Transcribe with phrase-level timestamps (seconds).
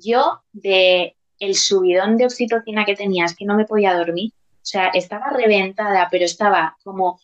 [0.00, 4.32] yo de el subidón de oxitocina que tenía, es que no me podía dormir.
[4.34, 7.20] O sea, estaba reventada, pero estaba como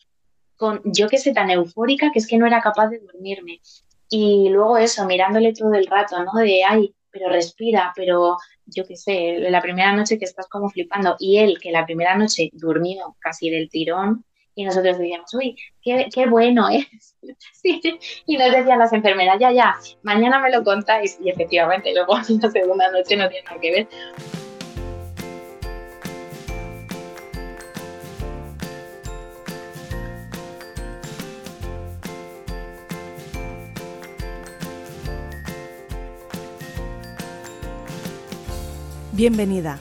[0.56, 3.60] con, yo que sé, tan eufórica que es que no era capaz de dormirme.
[4.10, 6.32] Y luego eso, mirándole todo el rato, ¿no?
[6.40, 8.36] De, ay, pero respira, pero
[8.66, 11.16] yo qué sé, la primera noche que estás como flipando.
[11.18, 14.24] Y él, que la primera noche durmió casi del tirón,
[14.60, 16.86] y nosotros decíamos, uy, qué, qué bueno es.
[18.26, 21.18] Y nos decían las enfermeras, ya, ya, mañana me lo contáis.
[21.22, 23.88] Y efectivamente, luego la segunda noche no tiene nada que ver.
[39.12, 39.80] Bienvenida.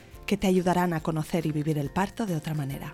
[0.25, 2.93] que te ayudarán a conocer y vivir el parto de otra manera.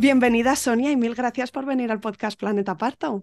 [0.00, 3.22] Bienvenida Sonia y mil gracias por venir al podcast Planeta Parto.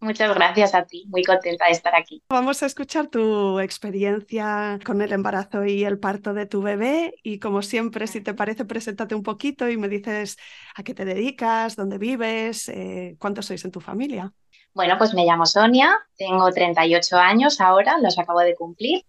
[0.00, 2.22] Muchas gracias a ti, muy contenta de estar aquí.
[2.30, 7.38] Vamos a escuchar tu experiencia con el embarazo y el parto de tu bebé y
[7.38, 10.38] como siempre, si te parece, preséntate un poquito y me dices
[10.74, 14.32] a qué te dedicas, dónde vives, eh, cuántos sois en tu familia.
[14.72, 19.04] Bueno, pues me llamo Sonia, tengo 38 años ahora, los acabo de cumplir.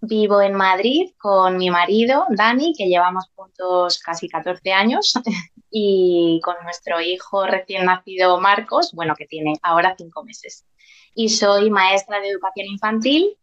[0.00, 5.12] Vivo en Madrid con mi marido, Dani, que llevamos juntos casi 14 años.
[5.72, 10.66] y con nuestro hijo recién nacido Marcos, bueno, que tiene ahora cinco meses.
[11.14, 13.38] Y soy maestra de educación infantil,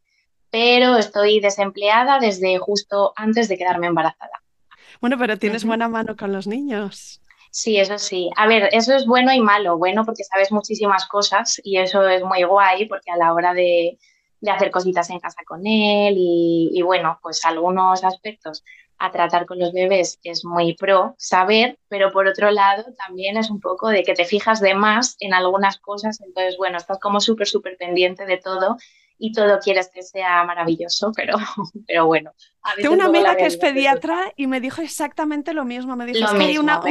[0.52, 4.44] pero estoy desempleada desde justo antes de quedarme embarazada.
[5.01, 7.22] Bueno, pero tienes buena mano con los niños.
[7.51, 8.29] Sí, eso sí.
[8.35, 9.78] A ver, eso es bueno y malo.
[9.78, 13.97] Bueno, porque sabes muchísimas cosas y eso es muy guay, porque a la hora de,
[14.47, 18.63] hacer cositas en casa con él y, y, bueno, pues algunos aspectos
[19.00, 23.50] a tratar con los bebés es muy pro saber, pero por otro lado también es
[23.50, 27.22] un poco de que te fijas de más en algunas cosas, entonces bueno, estás como
[27.22, 28.78] súper, súper pendiente de todo
[29.19, 31.38] y todo quieres que sea maravilloso, pero,
[31.88, 32.31] pero bueno.
[32.78, 35.96] Tengo una amiga que es pediatra y me dijo exactamente lo mismo.
[35.96, 36.81] Me dijo, que hay una,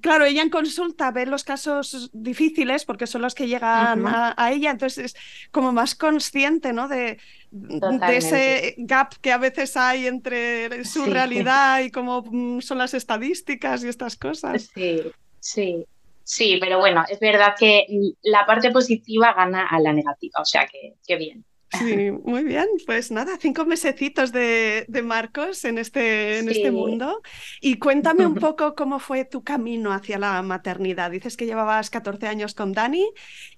[0.00, 4.70] claro, ella en consulta ve los casos difíciles porque son los que llegan a, ella,
[4.70, 6.88] entonces es como más consciente ¿no?
[6.88, 7.18] de,
[7.50, 12.94] de, ese gap que a veces hay entre su realidad y cómo mm, son las
[12.94, 14.70] estadísticas y estas cosas.
[14.74, 15.02] Sí,
[15.40, 15.86] sí.
[16.22, 17.86] Sí, pero bueno, es verdad que
[18.20, 21.42] la parte positiva gana a la negativa, o sea que, que bien.
[21.70, 22.66] Sí, muy bien.
[22.86, 27.22] Pues nada, cinco mesecitos de, Marcos en este, en este mundo.
[27.60, 31.10] Y cuéntame un poco cómo fue tu camino hacia la maternidad.
[31.10, 33.06] Dices que llevabas 14 años con Dani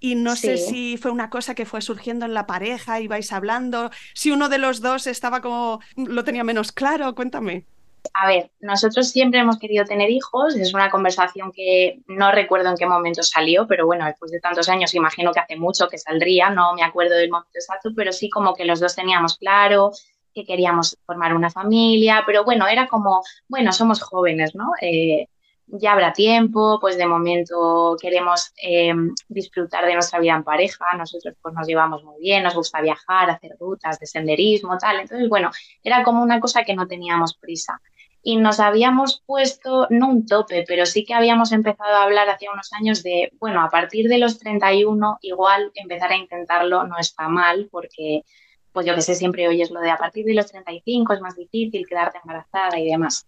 [0.00, 3.91] y no sé si fue una cosa que fue surgiendo en la pareja, ibais hablando,
[4.15, 7.15] si uno de los dos estaba como, lo tenía menos claro.
[7.15, 7.66] Cuéntame.
[8.15, 12.77] A ver, nosotros siempre hemos querido tener hijos, es una conversación que no recuerdo en
[12.77, 16.50] qué momento salió, pero bueno, después de tantos años imagino que hace mucho que saldría,
[16.50, 19.93] no me acuerdo del momento exacto, pero sí como que los dos teníamos claro
[20.34, 24.71] que queríamos formar una familia, pero bueno, era como, bueno, somos jóvenes, ¿no?
[24.81, 25.27] Eh,
[25.72, 28.92] ya habrá tiempo, pues de momento queremos eh,
[29.28, 33.31] disfrutar de nuestra vida en pareja, nosotros pues nos llevamos muy bien, nos gusta viajar,
[33.31, 35.50] hacer rutas de senderismo, tal, entonces bueno,
[35.82, 37.80] era como una cosa que no teníamos prisa.
[38.22, 42.50] Y nos habíamos puesto, no un tope, pero sí que habíamos empezado a hablar hace
[42.53, 47.28] unos años de, bueno, a partir de los 31 igual empezar a intentarlo no está
[47.28, 48.22] mal, porque
[48.72, 51.36] pues yo que sé, siempre oyes lo de a partir de los 35 es más
[51.36, 53.26] difícil quedarte embarazada y demás.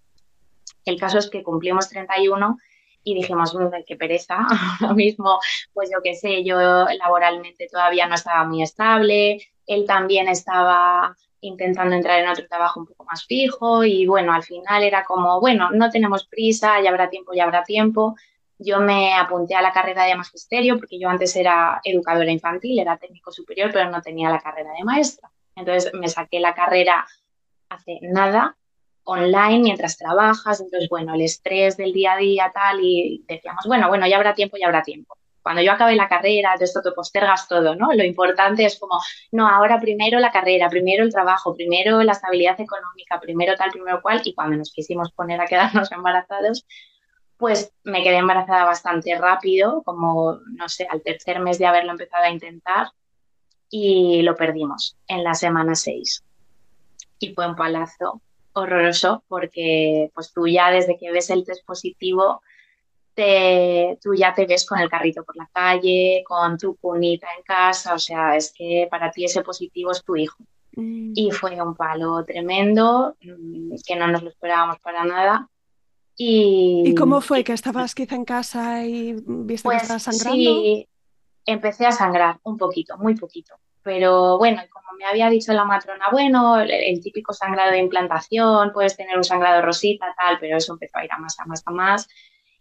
[0.84, 2.58] El caso es que cumplimos 31
[3.04, 3.56] y dijimos,
[3.86, 4.36] qué pereza,
[4.80, 5.40] ahora mismo,
[5.72, 11.96] pues yo qué sé, yo laboralmente todavía no estaba muy estable, él también estaba intentando
[11.96, 15.70] entrar en otro trabajo un poco más fijo y bueno, al final era como, bueno,
[15.72, 18.14] no tenemos prisa, ya habrá tiempo, ya habrá tiempo.
[18.58, 22.96] Yo me apunté a la carrera de magisterio porque yo antes era educadora infantil, era
[22.96, 25.32] técnico superior, pero no tenía la carrera de maestra.
[25.56, 27.04] Entonces me saqué la carrera
[27.68, 28.56] hace nada
[29.04, 33.88] online mientras trabajas, entonces bueno, el estrés del día a día tal y decíamos, bueno,
[33.88, 35.16] bueno, ya habrá tiempo, ya habrá tiempo.
[35.42, 37.92] Cuando yo acabe la carrera, de esto te postergas todo, ¿no?
[37.92, 39.00] Lo importante es como,
[39.32, 44.00] no, ahora primero la carrera, primero el trabajo, primero la estabilidad económica, primero tal, primero
[44.00, 46.64] cual, y cuando nos quisimos poner a quedarnos embarazados,
[47.38, 52.22] pues me quedé embarazada bastante rápido, como, no sé, al tercer mes de haberlo empezado
[52.22, 52.90] a intentar
[53.68, 56.22] y lo perdimos en la semana 6.
[57.18, 58.20] Y fue un palazo
[58.54, 62.42] horroroso porque pues tú ya desde que ves el test positivo,
[63.14, 67.42] te, tú ya te ves con el carrito por la calle, con tu cunita en
[67.42, 70.38] casa, o sea, es que para ti ese positivo es tu hijo.
[70.74, 71.12] Mm.
[71.14, 75.48] Y fue un palo tremendo, mm, que no nos lo esperábamos para nada.
[76.16, 77.44] Y, ¿Y cómo fue?
[77.44, 80.34] ¿Que estabas quizá en casa y viste que pues estabas sangrando?
[80.34, 80.88] Sí,
[81.46, 83.54] empecé a sangrar un poquito, muy poquito.
[83.82, 88.96] Pero bueno, como me había dicho la matrona, bueno, el, típico sangrado de implantación, puedes
[88.96, 91.70] tener un sangrado rosita, tal, pero eso empezó a ir a más, a más, a
[91.70, 92.08] más.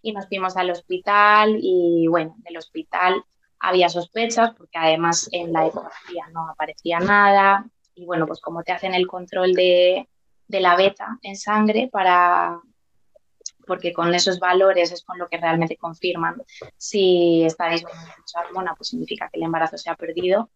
[0.02, 3.24] Y nos fuimos al hospital y bueno, del hospital
[3.60, 7.66] había sospechas porque además en la ecografía no aparecía nada.
[7.94, 10.10] Y bueno, pues como te hacen el control de,
[10.48, 12.60] de la beta en sangre para,
[13.66, 16.42] porque con esos valores es con lo que realmente confirman
[16.78, 20.50] si está disminuyendo esa hormona, pues significa que el embarazo se ha perdido.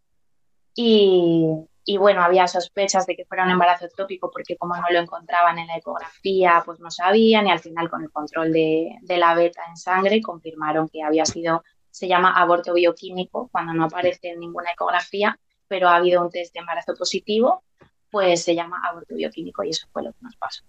[0.75, 5.57] Y, bueno, había sospechas de que fuera un embarazo ectópico porque como no lo encontraban
[5.57, 9.35] en la ecografía, pues no sabían y al final con el control de, de la
[9.35, 14.39] beta en sangre confirmaron que había sido, se llama aborto bioquímico cuando no aparece en
[14.39, 17.63] ninguna ecografía, pero ha habido un test de embarazo positivo,
[18.11, 20.63] pues se llama aborto bioquímico y eso fue lo que nos pasó.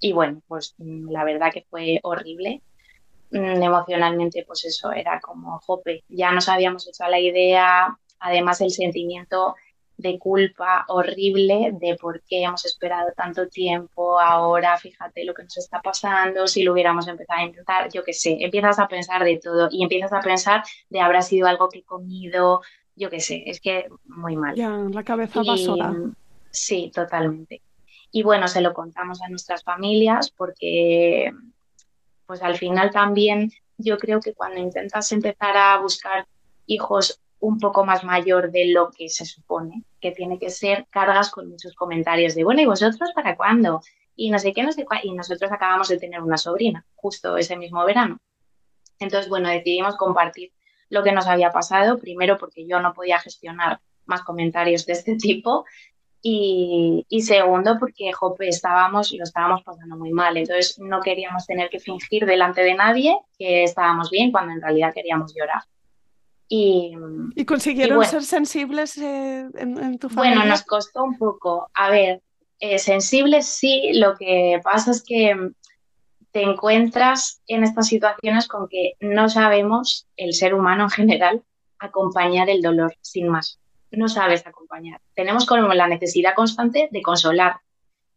[0.00, 2.62] Y bueno, pues mm, la verdad que fue horrible.
[3.30, 8.70] Mm, emocionalmente, pues eso, era como, jope, ya nos habíamos hecho la idea, además el
[8.70, 9.56] sentimiento
[10.00, 15.58] de culpa horrible de por qué hemos esperado tanto tiempo, ahora fíjate lo que nos
[15.58, 19.38] está pasando, si lo hubiéramos empezado a intentar, yo qué sé, empiezas a pensar de
[19.38, 22.62] todo y empiezas a pensar de habrá sido algo que he comido,
[22.96, 24.54] yo qué sé, es que muy mal.
[24.54, 25.94] Ya, la cabeza va sola.
[26.50, 27.62] Sí, totalmente.
[28.10, 31.32] Y bueno, se lo contamos a nuestras familias porque
[32.26, 36.26] pues al final también yo creo que cuando intentas empezar a buscar
[36.66, 41.30] hijos un poco más mayor de lo que se supone que tiene que ser, cargas
[41.30, 43.80] con muchos comentarios de, bueno, ¿y vosotros para cuándo?
[44.14, 45.00] Y no sé qué, no sé cuál.
[45.02, 48.18] Y nosotros acabamos de tener una sobrina justo ese mismo verano.
[48.98, 50.52] Entonces, bueno, decidimos compartir
[50.90, 55.16] lo que nos había pasado, primero porque yo no podía gestionar más comentarios de este
[55.16, 55.64] tipo
[56.22, 61.80] y, segundo, porque Jope estábamos, lo estábamos pasando muy mal, entonces no queríamos tener que
[61.80, 65.62] fingir delante de nadie que estábamos bien cuando en realidad queríamos llorar.
[66.52, 66.96] Y,
[67.36, 70.36] ¿Y consiguieron ser sensibles eh, en, tu familia?
[70.36, 71.70] Bueno, nos costó un poco.
[71.74, 72.22] A ver,
[72.58, 75.52] eh, sensibles sí, lo que pasa es que
[76.32, 81.42] te encuentras en estas situaciones con que no sabemos, el ser humano en general,
[81.78, 83.60] acompañar el dolor sin más
[83.92, 85.00] no sabes acompañar.
[85.14, 87.60] Tenemos como la necesidad constante de consolar,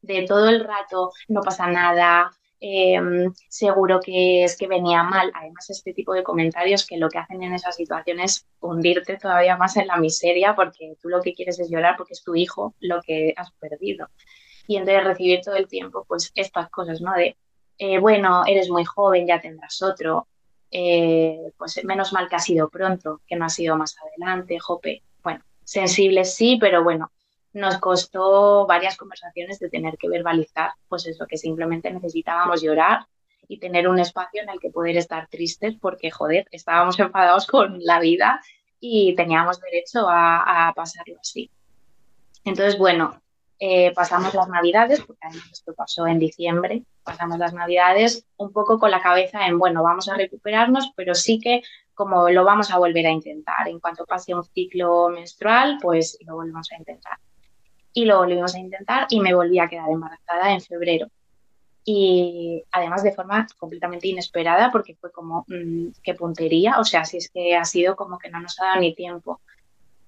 [0.01, 2.31] de todo el rato, no pasa nada,
[2.65, 5.33] em, seguro que es que venía mal.
[5.36, 9.57] Además, este tipo de comentarios que lo que hacen en esas situaciones es hundirte todavía
[9.57, 12.74] más en la miseria porque tú lo que quieres es llorar porque es tu hijo
[12.80, 14.07] lo que has perdido.
[14.65, 17.12] Y entonces recibir todo el tiempo pues estas cosas, ¿no?
[17.13, 17.36] De,
[17.80, 20.30] eh, bueno, eres muy joven, ya tendrás otro,
[20.71, 25.04] eh, pues menos mal que ha sido pronto, que no ha sido más adelante, jope.
[25.21, 27.12] Bueno, sensibles sí, pero bueno,
[27.53, 33.05] nos costó varias conversaciones de tener que verbalizar, pues eso, que simplemente necesitábamos llorar
[33.47, 37.77] y tener un espacio en el que poder estar tristes porque, joder, estábamos enfadados con
[37.81, 38.41] la vida
[38.79, 41.49] y teníamos derecho a, pasarlo así.
[42.44, 43.21] Entonces, bueno,
[43.59, 48.92] eh, pasamos las navidades, porque esto pasó en diciembre, pasamos las navidades un poco con
[48.92, 51.61] la cabeza en, bueno, vamos a recuperarnos, pero sí que
[51.94, 53.68] como lo vamos a volver a intentar.
[53.68, 57.19] En cuanto pase un ciclo menstrual, pues lo volvemos a intentar.
[57.94, 61.07] Y lo volvimos a intentar y me volví a quedar embarazada en febrero.
[61.85, 67.18] Y además de forma completamente inesperada, porque fue como, mm, qué puntería, o sea, si
[67.18, 69.42] es que ha sido como que no nos ha dado ni tiempo.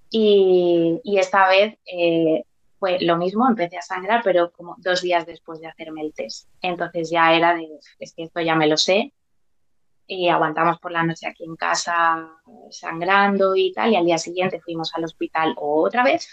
[0.10, 2.44] Y, esta vez eh,
[2.80, 6.48] fue lo mismo, empecé a sangrar, pero como dos días después de hacerme el test.
[6.62, 7.68] Entonces ya era de,
[8.00, 9.13] es que esto ya me lo sé,
[10.08, 12.30] y aguantamos por la noche aquí en casa
[12.70, 16.30] sangrando y tal, y al día siguiente fuimos al hospital otra vez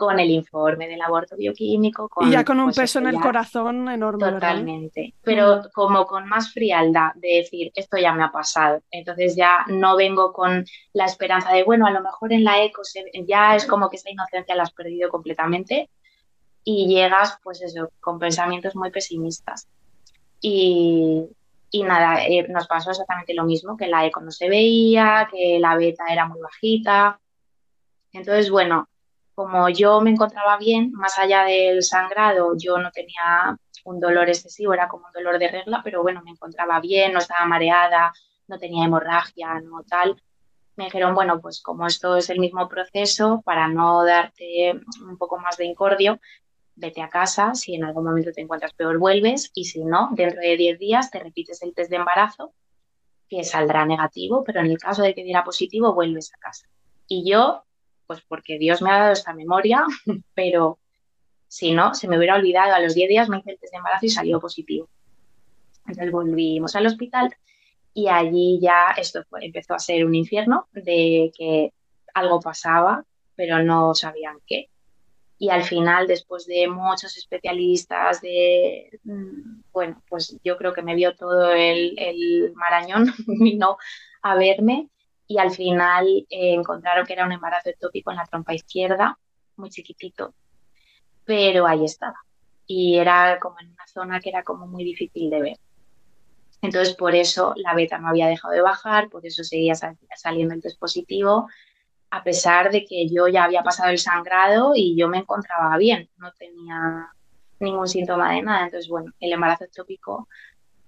[0.00, 2.08] con el informe del aborto bioquímico.
[2.22, 4.30] y ya con un pues, peso en el corazón enorme.
[4.30, 5.62] Totalmente, pero mm.
[5.74, 8.80] como con más frialdad de decir, esto ya me ha pasado.
[8.90, 10.64] Entonces ya no vengo con
[10.94, 12.80] la esperanza de, bueno, a lo mejor en la eco
[13.26, 15.90] ya es como que esa inocencia la has perdido completamente
[16.64, 19.68] y llegas, pues eso, con pensamientos muy pesimistas.
[20.40, 21.26] Y,
[21.70, 25.58] y nada, eh, nos pasó exactamente lo mismo, que la eco no se veía, que
[25.60, 27.20] la beta era muy bajita.
[28.12, 28.88] Entonces, bueno,
[29.40, 33.56] como yo me encontraba bien, más allá del sangrado, yo no tenía
[33.86, 37.20] un dolor excesivo, era como un dolor de regla, pero bueno, me encontraba bien, no
[37.20, 38.12] estaba mareada,
[38.48, 40.22] no tenía hemorragia, no tal.
[40.76, 44.78] Me dijeron, bueno, pues como esto es el mismo proceso, para no darte
[45.08, 46.20] un poco más de incordio,
[46.74, 50.42] vete a casa, si en algún momento te encuentras peor vuelves y si no, dentro
[50.42, 52.52] de 10 días te repites el test de embarazo
[53.26, 56.68] que saldrá negativo, pero en el caso de que diera positivo vuelves a casa.
[57.06, 57.64] Y yo,
[58.10, 59.84] pues porque Dios me ha dado esta memoria,
[60.34, 60.80] pero
[61.46, 63.76] si no, se me hubiera olvidado, a los 10 días me hice el test de
[63.76, 64.88] embarazo y salió positivo.
[65.86, 67.32] Entonces volvimos al hospital
[67.94, 71.72] y allí ya esto empezó a ser un infierno de que
[72.12, 73.04] algo pasaba,
[73.36, 74.70] pero no sabían qué.
[75.38, 80.96] Y al final, después de muchos especialistas, de, mm, bueno, pues yo creo que me
[80.96, 83.78] vio todo el, el marañón, vino
[84.22, 84.88] a verme
[85.30, 89.16] y al final eh, encontraron que era un embarazo ectópico en la trompa izquierda,
[89.54, 90.34] muy chiquitito,
[91.24, 92.16] pero ahí estaba.
[92.66, 95.56] Y era como en una zona que era como muy difícil de ver.
[96.62, 99.74] Entonces, por eso la beta no había dejado de bajar, por eso seguía
[100.16, 101.46] saliendo el test positivo
[102.10, 106.10] a pesar de que yo ya había pasado el sangrado y yo me encontraba bien,
[106.16, 107.08] no tenía
[107.60, 108.64] ningún síntoma de nada.
[108.64, 110.26] Entonces, bueno, el embarazo ectópico,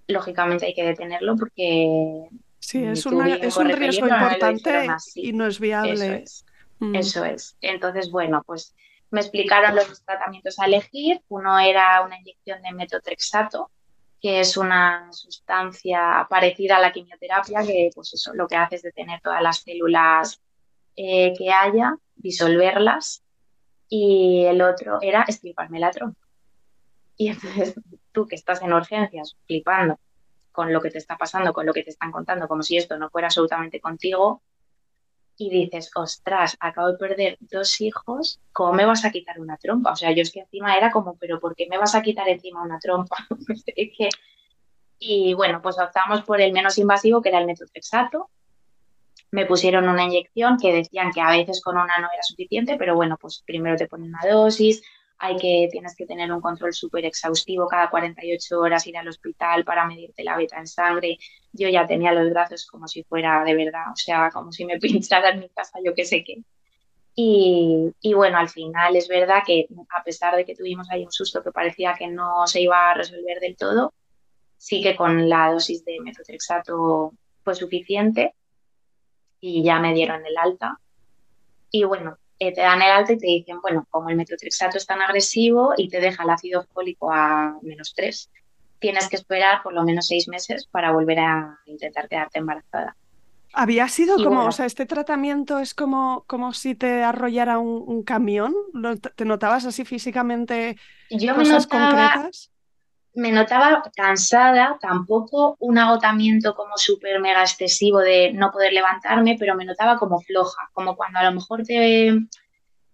[0.08, 2.28] lógicamente hay que detenerlo porque...
[2.62, 5.92] Sí, es, un riesgo importante y no es viable.
[5.92, 6.44] Eso es.
[6.78, 6.94] Mm.
[6.94, 7.56] Eso es.
[7.60, 8.74] Entonces, bueno, pues
[9.10, 11.20] me explicaron los tratamientos a elegir.
[11.28, 13.72] Uno era una inyección de metotrexato,
[14.20, 18.82] que es una sustancia parecida a la quimioterapia, que pues eso lo que hace es
[18.82, 20.40] detener todas las células
[20.94, 23.24] eh, que haya, disolverlas,
[23.88, 26.20] y el otro era estirparme la trompa.
[27.16, 27.74] Y entonces
[28.12, 29.98] tú que estás en urgencias flipando
[30.52, 32.96] con lo que te está pasando, con lo que te están contando, como si esto
[32.98, 34.42] no fuera absolutamente contigo,
[35.36, 39.92] y dices, ostras, acabo de perder dos hijos, ¿cómo me vas a quitar una trompa?
[39.92, 42.28] O sea, yo es que encima era como, pero ¿por qué me vas a quitar
[42.28, 43.16] encima una trompa?
[45.04, 48.30] Y bueno, pues optamos por el menos invasivo, que era el metotrexato,
[49.32, 52.94] me pusieron una inyección que decían que a veces con una no era suficiente, pero
[52.94, 54.82] bueno, pues primero te ponen una dosis,
[55.24, 59.64] hay que, tienes que tener un control súper exhaustivo cada 48 horas, ir al hospital
[59.64, 61.16] para medirte la beta en sangre.
[61.52, 64.78] Yo ya tenía los brazos como si fuera de verdad, o sea, como si me
[64.80, 66.42] pinchara en mi casa, yo qué sé qué.
[67.14, 71.12] Y, y, bueno, al final es verdad que a pesar de que tuvimos ahí un
[71.12, 73.94] susto que parecía que no se iba a resolver del todo,
[74.56, 77.12] sí que con la dosis de metotrexato
[77.44, 78.34] fue suficiente
[79.40, 80.80] y ya me dieron el alta.
[81.70, 84.84] Y bueno, eh, te dan el alta y te dicen, bueno, como el metotrexato es
[84.84, 88.30] tan agresivo y te deja el ácido fólico a menos 3,
[88.80, 92.96] tienes que esperar por lo menos seis meses para volver a intentar quedarte embarazada.
[93.52, 98.52] ¿Había sido como, o sea, este tratamiento es como, como si te arrollara un, camión?
[99.14, 100.76] ¿Te notabas así físicamente
[101.10, 102.50] yo cosas concretas?
[103.14, 109.54] Me notaba cansada, tampoco un agotamiento como súper mega excesivo de no poder levantarme, pero
[109.54, 112.12] me notaba como floja, como cuando a lo mejor te...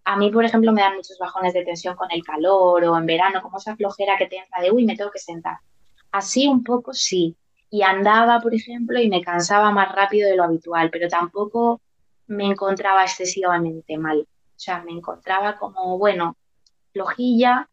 [0.04, 3.06] A mí, por ejemplo, me dan muchos bajones de tensión con el calor o en
[3.06, 5.58] verano, como esa flojera que te entra de, uy, me tengo que sentar.
[6.10, 7.36] Así un poco sí.
[7.70, 11.82] Y andaba, por ejemplo, y me cansaba más rápido de lo habitual, pero tampoco
[12.26, 14.20] me encontraba excesivamente mal.
[14.20, 16.36] O sea, me encontraba como, bueno,
[16.92, 17.68] flojilla,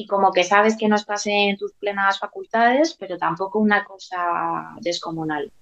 [0.00, 4.74] y como que sabes que no estás en tus plenas facultades, pero tampoco una cosa
[4.80, 5.52] descomunal.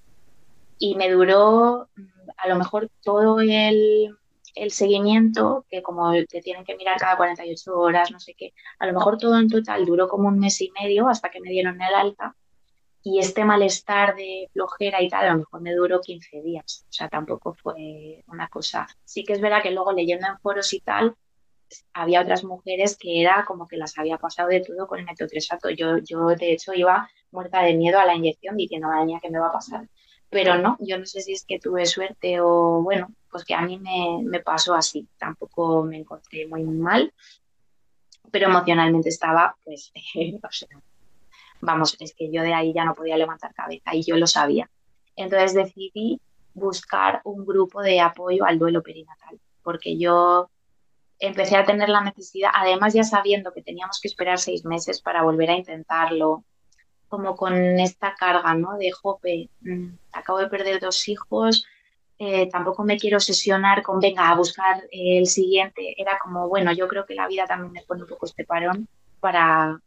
[0.78, 4.16] Y me duró mm, a lo mejor todo el,
[4.54, 8.87] el seguimiento, que como te tienen que mirar cada 48 horas, no sé qué, a
[8.87, 11.83] lo mejor todo en total duró como un mes y medio hasta que me dieron
[11.83, 12.37] el alta.
[13.02, 16.85] Y este malestar de flojera y tal, a lo mejor me duró 15 días.
[16.88, 18.87] O sea, tampoco fue una cosa.
[19.04, 21.16] Sí que es verdad que luego leyendo en foros y tal,
[21.92, 25.70] había otras mujeres que era como que las había pasado de todo con el metotrexato.
[25.70, 29.30] Yo, yo de hecho iba muerta de miedo a la inyección diciendo, madre mía, ¿qué
[29.30, 29.88] me va a pasar?
[30.30, 33.62] Pero no, yo no sé si es que tuve suerte o bueno, pues que a
[33.62, 35.08] mí me, me pasó así.
[35.18, 37.12] Tampoco me encontré muy, mal,
[38.30, 39.92] pero emocionalmente estaba, pues,
[41.60, 44.70] vamos, es que yo de ahí ya no podía levantar cabeza y yo lo sabía.
[45.16, 46.20] Entonces decidí
[46.54, 50.50] buscar un grupo de apoyo al duelo perinatal, porque yo
[51.18, 55.22] empecé a tener la necesidad, además ya sabiendo que teníamos que esperar seis meses para
[55.22, 56.44] volver a intentarlo,
[57.08, 58.76] como con esta carga, ¿no?
[58.76, 61.66] De, jope, mm, acabo de perder dos hijos,
[62.18, 65.94] eh, tampoco me quiero obsesionar con, venga, a buscar el siguiente.
[66.00, 68.88] Era como, bueno, yo creo que la vida también me pone un poco este parón
[69.20, 69.80] para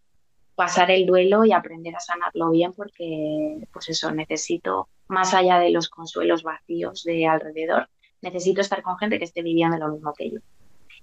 [0.56, 5.72] pasar el duelo y aprender a sanarlo bien, porque, pues eso, necesito, más allá de
[5.72, 7.90] los consuelos vacíos de alrededor,
[8.22, 10.40] necesito estar con gente que esté viviendo lo mismo que yo.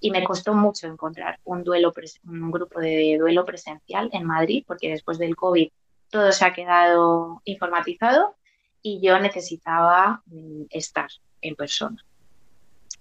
[0.01, 1.93] Y me costó mucho encontrar un, duelo
[2.25, 5.71] un grupo de duelo presencial en Madrid, porque después del COVID
[6.11, 8.37] todo se ha quedado informatizado
[8.83, 11.09] y yo necesitaba mm, estar
[11.41, 12.05] en persona.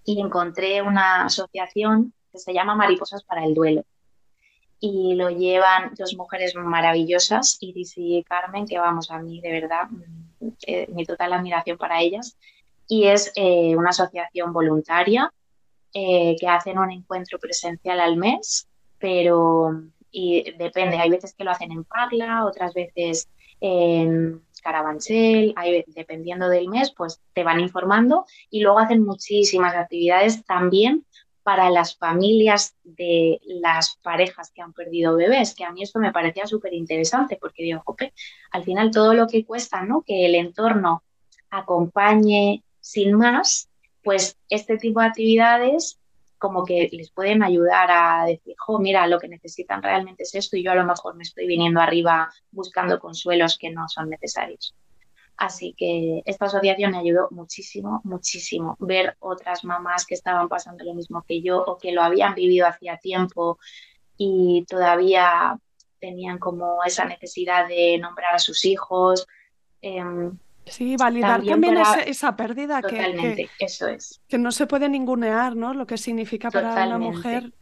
[0.04, 3.84] Y encontré una asociación que se llama Mariposas para el Duelo.
[4.80, 9.88] Y lo llevan dos mujeres maravillosas, Iris y Carmen, que vamos a mí de verdad,
[9.90, 12.38] mm, eh, mi total admiración para ellas.
[12.88, 15.32] Y es eh, una asociación voluntaria
[16.00, 18.68] eh, que hacen un encuentro presencial al mes,
[19.00, 19.72] pero
[20.12, 23.28] y depende, hay veces que lo hacen en Parla, otras veces
[23.60, 25.56] en Carabanchel,
[25.88, 31.04] dependiendo del mes, pues te van informando y luego hacen muchísimas actividades también
[31.42, 36.12] para las familias de las parejas que han perdido bebés, que a mí esto me
[36.12, 37.84] parecía súper interesante porque digo,
[38.52, 40.04] al final todo lo que cuesta, ¿no?
[40.06, 41.02] Que el entorno
[41.50, 43.68] acompañe sin más,
[44.08, 46.00] pues este tipo de actividades
[46.38, 50.56] como que les pueden ayudar a decir, jo, mira, lo que necesitan realmente es esto
[50.56, 54.74] y yo a lo mejor me estoy viniendo arriba buscando consuelos que no son necesarios.
[55.36, 58.78] Así que esta asociación me ayudó muchísimo, muchísimo.
[58.80, 62.66] Ver otras mamás que estaban pasando lo mismo que yo o que lo habían vivido
[62.66, 63.60] hacía tiempo
[64.16, 65.60] y todavía
[66.00, 69.28] tenían como esa necesidad de nombrar a sus hijos.
[69.82, 74.22] Em, Sí, validar también, esa, pérdida que, eso es.
[74.28, 75.74] que no se puede ningunear, ¿no?
[75.74, 77.54] Lo que significa para una mujer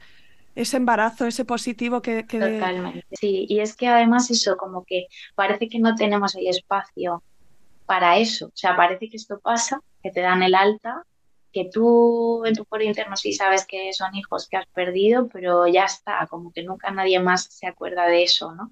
[0.55, 3.45] ese embarazo, ese positivo que, Totalmente, sí.
[3.49, 7.23] Y es que además eso, como que parece que no tenemos el espacio
[7.85, 8.47] para eso.
[8.47, 11.03] O sea, parece que esto pasa, que te dan el alta,
[11.51, 15.67] que tú en tu foro interno sí sabes que son hijos que has perdido, pero
[15.67, 18.71] ya está, como que nunca nadie más se acuerda de eso, ¿no?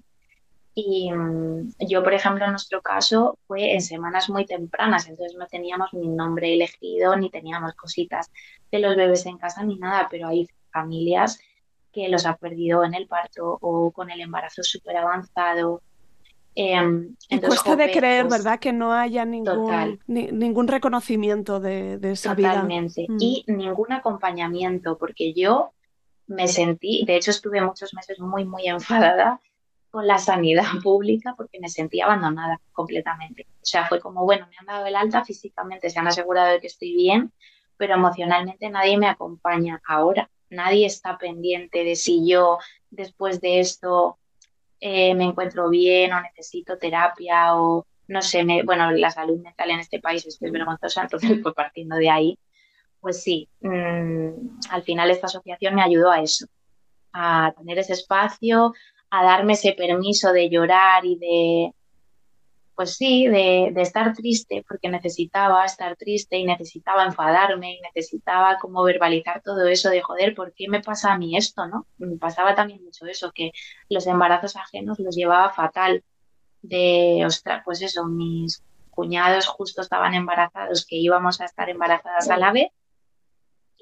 [0.74, 5.46] Y mm, yo, por ejemplo, en nuestro caso fue en semanas muy tempranas, entonces no
[5.46, 8.30] teníamos ni nombre elegido, ni teníamos cositas
[8.72, 11.38] de los bebés en casa, ni nada, pero hay familias
[11.92, 15.80] que los ha perdido en el parto o con el embarazo súper avanzado.
[16.56, 17.08] Eh,
[17.46, 18.58] cuesta de creer, pues ¿verdad?
[18.58, 22.50] Que no haya ningún, ningún reconocimiento de, esa vida.
[22.54, 23.06] Totalmente.
[23.08, 23.16] Mm.
[23.20, 25.70] Y ningún acompañamiento, porque yo
[26.26, 29.40] me sentí, de hecho estuve muchos meses muy, muy enfadada
[29.94, 33.46] con la sanidad pública porque me sentía abandonada completamente.
[33.62, 36.60] O sea, fue como, bueno, me han dado el alta físicamente, se han asegurado de
[36.60, 37.32] que estoy bien,
[37.76, 40.28] pero emocionalmente nadie me acompaña ahora.
[40.50, 42.58] Nadie está pendiente de si yo
[42.90, 44.18] después de esto
[44.80, 49.70] eh, me encuentro bien o necesito terapia o no sé, me, bueno, la salud mental
[49.70, 52.38] en este país es, vergonzosa, entonces pues partiendo de ahí,
[53.00, 56.46] pues sí, mm, al final esta asociación me ayudó a eso,
[57.12, 58.74] a tener ese espacio,
[59.18, 61.72] a darme ese permiso de llorar y de,
[62.74, 68.82] pues sí, de, estar triste, porque necesitaba estar triste y necesitaba enfadarme y necesitaba como
[68.82, 71.66] verbalizar todo eso de joder, ¿por qué me pasa a mí esto?
[71.66, 71.86] ¿no?
[71.98, 73.52] Me pasaba también mucho eso, que
[73.88, 76.02] los embarazos ajenos los llevaba fatal,
[76.62, 82.36] de, ostras, pues eso, mis cuñados justo estaban embarazados, que íbamos a estar embarazadas a
[82.36, 82.70] la vez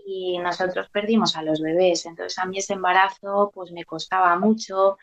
[0.04, 2.06] y nosotros perdimos a los bebés.
[2.06, 4.98] Entonces a mí ese embarazo pues me costaba mucho,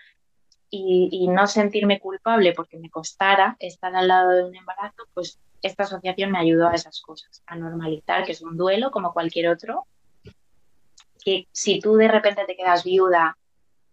[0.71, 5.83] y, no sentirme culpable porque me costara estar al lado de un embarazo, pues esta
[5.83, 9.85] asociación me ayudó a esas cosas, a normalizar que es un duelo como cualquier otro,
[11.23, 13.35] que si tú de repente te quedas viuda,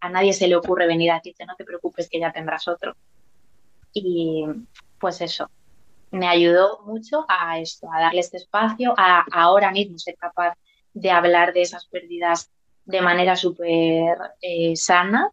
[0.00, 2.94] a nadie se le ocurre venir a decirte no te preocupes que ya tendrás otro.
[3.92, 4.44] Y
[5.00, 5.50] pues eso,
[6.10, 10.54] me ayudó mucho a esto, a darle este espacio, a, ahora mismo ser capaz
[10.92, 12.50] de hablar de esas pérdidas
[12.84, 15.30] de manera súper eh, sana,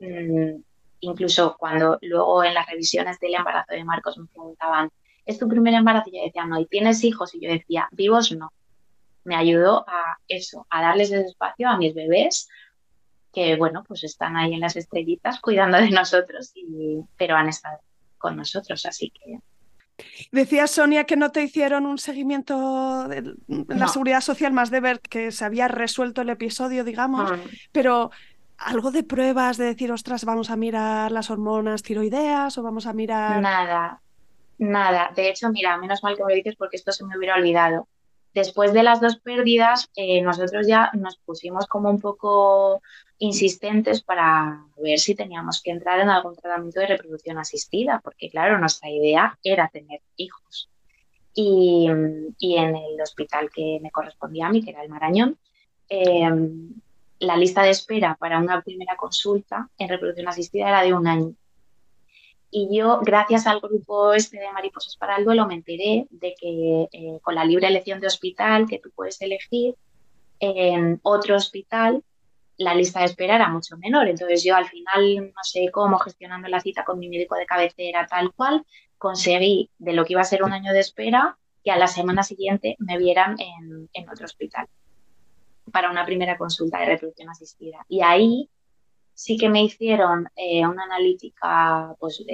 [0.00, 0.60] mm,
[1.00, 4.90] incluso cuando luego en las revisiones del embarazo de Marcos me preguntaban,
[5.24, 6.10] ¿es tu primer embarazo?
[6.10, 7.34] Y yo decía, no, ¿y tienes hijos?
[7.34, 8.52] Y yo decía, vivos no.
[9.24, 12.48] Me ayudó a eso, a darles ese espacio a mis bebés,
[13.32, 17.78] que bueno, pues están ahí en las estrellitas cuidando de nosotros, y, pero han estado
[18.18, 19.40] con nosotros, así que...
[20.30, 23.34] Decía Sonia que no te hicieron un seguimiento de
[23.68, 27.32] la seguridad social más de ver que se había resuelto el episodio, digamos,
[27.72, 28.10] pero
[28.58, 32.92] algo de pruebas de decir, ostras, vamos a mirar las hormonas tiroideas o vamos a
[32.92, 33.40] mirar.
[33.40, 34.00] Nada,
[34.58, 35.10] nada.
[35.14, 37.88] De hecho, mira, menos mal que me lo dices porque esto se me hubiera olvidado.
[38.34, 42.82] Después de las dos pérdidas, eh, nosotros ya nos pusimos como un poco
[43.18, 48.58] insistentes para ver si teníamos que entrar en algún tratamiento de reproducción asistida, porque claro,
[48.58, 50.68] nuestra idea era tener hijos.
[51.32, 51.88] Y,
[52.38, 55.38] y en el hospital que me correspondía a mí, que era el Marañón,
[55.88, 56.28] eh,
[57.18, 61.34] la lista de espera para una primera consulta en reproducción asistida era de un año.
[62.50, 66.88] Y yo, gracias al grupo este de Mariposas para el Duelo, me enteré de que
[66.92, 69.74] eh, con la libre elección de hospital que tú puedes elegir,
[70.38, 72.02] En otro hospital
[72.58, 74.08] la lista de espera era mucho menor.
[74.08, 78.06] Entonces yo al final, no sé cómo, gestionando la cita con mi médico de cabecera,
[78.06, 78.64] tal cual,
[78.98, 82.22] conseguí de lo que iba a ser un año de espera que a la semana
[82.22, 84.66] siguiente me vieran en, otro hospital
[85.76, 87.84] para una primera consulta de reproducción asistida.
[87.86, 88.48] Y ahí
[89.12, 92.24] sí que me hicieron eh, una analítica, pues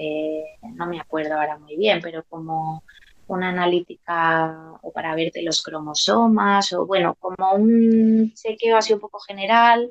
[0.74, 2.84] no me acuerdo ahora muy bien, pero como
[3.26, 9.18] una analítica o para verte los cromosomas o bueno, como un chequeo así un poco
[9.18, 9.90] general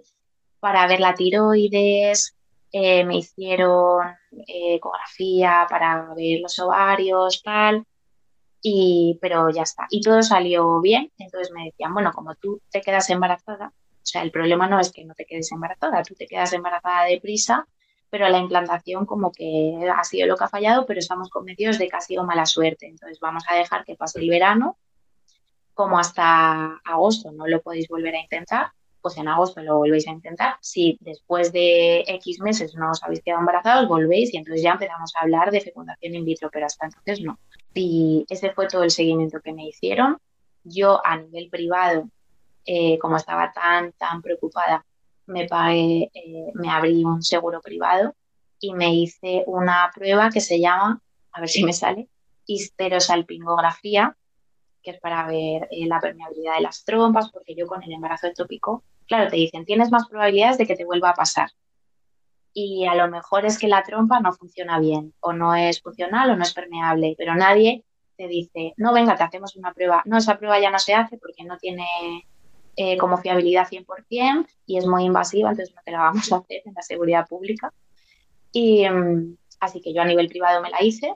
[0.61, 2.37] para ver la tiroides,
[2.71, 4.07] eh, me hicieron
[4.47, 7.85] eh, ecografía para ver los ovarios, tal,
[8.61, 9.87] y, pero ya está.
[9.89, 14.23] Y todo salió bien, entonces me decían, bueno, como tú te quedas embarazada, o sea,
[14.23, 17.67] el problema no es que no te quedes embarazada, tú te quedas embarazada deprisa,
[18.09, 21.87] pero la implantación como que ha sido lo que ha fallado, pero estamos convencidos de
[21.87, 22.87] que ha sido mala suerte.
[22.87, 24.77] Entonces vamos a dejar que pase el verano,
[25.73, 28.71] como hasta agosto no lo podéis volver a intentar,
[29.01, 30.55] pues en agosto lo volvéis a intentar.
[30.61, 35.13] Si después de X meses no os habéis quedado embarazados, volvéis y entonces ya empezamos
[35.15, 37.39] a hablar de fecundación in vitro, pero hasta entonces no.
[37.73, 40.17] Y ese fue todo el seguimiento que me hicieron.
[40.63, 42.09] Yo a nivel privado,
[42.65, 44.85] eh, como estaba tan, tan preocupada,
[45.25, 48.13] me pagué, eh, me abrí un seguro privado
[48.59, 52.09] y me hice una prueba que se llama, a ver si me sale,
[52.45, 54.15] histerosalpingografía,
[54.83, 58.27] que es para ver eh, la permeabilidad de las trompas, porque yo con el embarazo
[58.27, 61.49] ectópico, claro, te dicen, tienes más probabilidades de que te vuelva a pasar.
[62.53, 66.31] Y a lo mejor es que la trompa no funciona bien, o no es funcional,
[66.31, 67.85] o no es permeable, pero nadie
[68.17, 70.03] te dice, no, venga, te hacemos una prueba.
[70.05, 71.85] No, esa prueba ya no se hace porque no tiene
[72.75, 76.61] eh, como fiabilidad 100% y es muy invasiva, entonces no te la vamos a hacer
[76.65, 77.73] en la seguridad pública.
[78.51, 81.15] Y mm, así que yo a nivel privado me la hice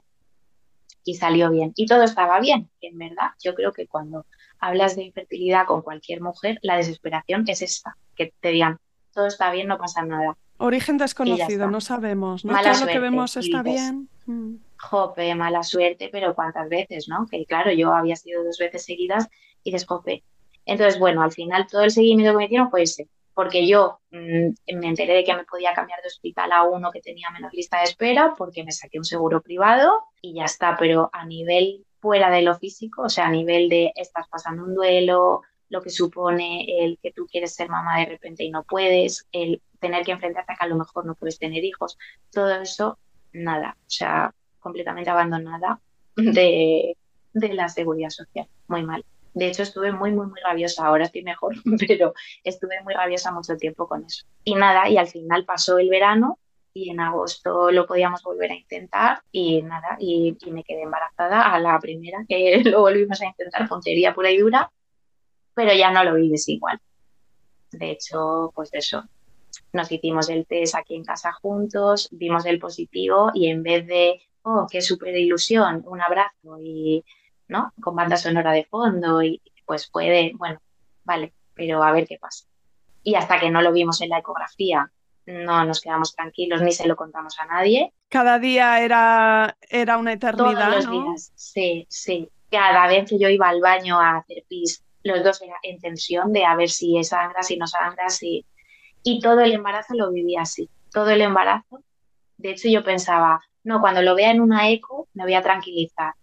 [1.03, 1.73] y salió bien.
[1.75, 4.25] Y todo estaba bien, en verdad yo creo que cuando
[4.59, 8.79] hablas de infertilidad con cualquier mujer, la desesperación es esta, que te digan,
[9.13, 10.37] todo está bien, no pasa nada.
[10.57, 12.53] Origen desconocido, no sabemos, ¿no?
[12.53, 14.09] Mala lo que vemos está bien.
[14.25, 14.55] Mm.
[14.77, 17.25] Jope, mala suerte, pero cuántas veces, ¿no?
[17.29, 19.27] Que claro, yo había sido dos veces seguidas
[19.63, 20.23] y desjope.
[20.65, 24.77] Entonces, bueno, al final todo el seguimiento que me hicieron fue ese porque yo mm,
[24.79, 27.79] me enteré de que me podía cambiar de hospital a uno que tenía menos lista
[27.79, 32.31] de espera, porque me saqué un seguro privado y ya está, pero a nivel fuera
[32.31, 36.65] de lo físico, o sea, a nivel de estás pasando un duelo, lo que supone
[36.85, 40.53] el que tú quieres ser mamá de repente y no puedes, el tener que enfrentarte
[40.53, 41.97] a que a lo mejor no puedes tener hijos,
[42.31, 42.97] todo eso,
[43.33, 45.79] nada, o sea, completamente abandonada
[46.15, 46.97] de,
[47.33, 49.05] de la seguridad social, muy mal.
[49.35, 50.87] De hecho, estuve muy, muy, muy rabiosa.
[50.87, 51.55] Ahora estoy mejor,
[51.87, 54.25] pero estuve muy rabiosa mucho tiempo con eso.
[54.45, 56.39] Y nada, y al final pasó el verano
[56.73, 61.59] y en agosto lo podíamos volver a intentar y nada, y, me quedé embarazada a
[61.59, 64.71] la primera que lo volvimos a intentar, tontería pura y dura,
[65.53, 66.79] pero ya no lo vives igual.
[67.71, 69.03] De hecho, pues eso,
[69.75, 74.21] nos hicimos el test aquí en casa juntos, vimos el positivo y en vez de,
[74.41, 77.03] oh, qué súper ilusión, un abrazo y
[77.47, 77.73] ¿no?
[77.81, 80.59] Con banda sonora de fondo y pues puede, bueno,
[81.03, 82.45] vale, pero a ver qué pasa.
[83.03, 84.91] Y hasta que no lo vimos en la ecografía,
[85.25, 87.93] no nos quedamos tranquilos ni se lo contamos a nadie.
[88.09, 90.69] Cada día era, era una eternidad.
[90.69, 92.29] Todos los días, sí, sí.
[92.49, 96.45] Cada vez que yo iba al baño a hacer pis, los dos en tensión de
[96.45, 98.45] a ver si es sangra, si no sangra, si...
[99.05, 101.79] Y todo el embarazo lo vivía así, todo el embarazo.
[102.35, 106.13] De hecho, yo pensaba, no, cuando lo vea en una eco me voy a tranquilizar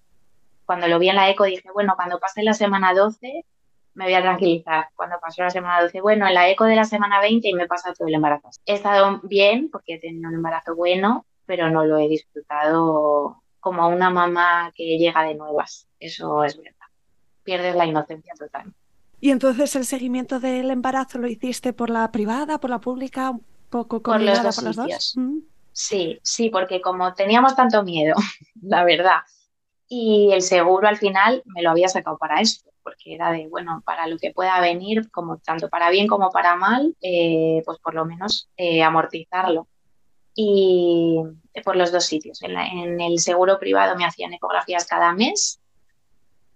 [0.73, 3.45] cuando lo vi en la eco dije, bueno, cuando pase la semana 12
[3.95, 4.89] me voy a tranquilizar.
[4.97, 7.67] Cuando pasó la semana 12, bueno, en la eco de la semana 20 y me
[7.67, 8.49] pasa todo el embarazo.
[8.65, 13.87] He estado bien porque he tenido un embarazo bueno, pero no lo he disfrutado como
[13.89, 15.89] una mamá que llega de nuevas.
[16.01, 16.87] Eso es verdad.
[17.43, 18.73] Pierdes la inocencia total.
[19.23, 23.45] Y entonces el seguimiento del embarazo lo hiciste por la privada, por la pública, un
[23.71, 25.15] poco por los dos por dos.
[25.17, 25.39] Mm.
[25.71, 28.17] Sí, sí, porque como teníamos tanto miedo,
[28.63, 29.21] la verdad,
[29.87, 33.81] y el seguro al final me lo había sacado para esto, porque era de, bueno,
[33.87, 37.95] para lo que pueda venir, como tanto para bien como para mal, eh, pues por
[37.95, 39.69] lo menos eh, amortizarlo.
[40.35, 41.15] Y
[41.65, 42.43] por los dos sitios.
[42.43, 45.62] En, el seguro privado me hacían ecografías cada mes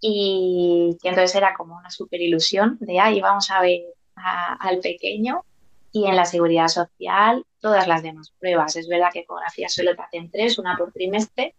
[0.09, 3.81] y que entonces era como una super ilusión de, ahí vamos a ver
[4.15, 5.45] al pequeño.
[5.91, 8.77] Y en la seguridad social, todas las demás pruebas.
[8.77, 11.55] Es verdad que ecografías solo te hacen tres, una por trimestre,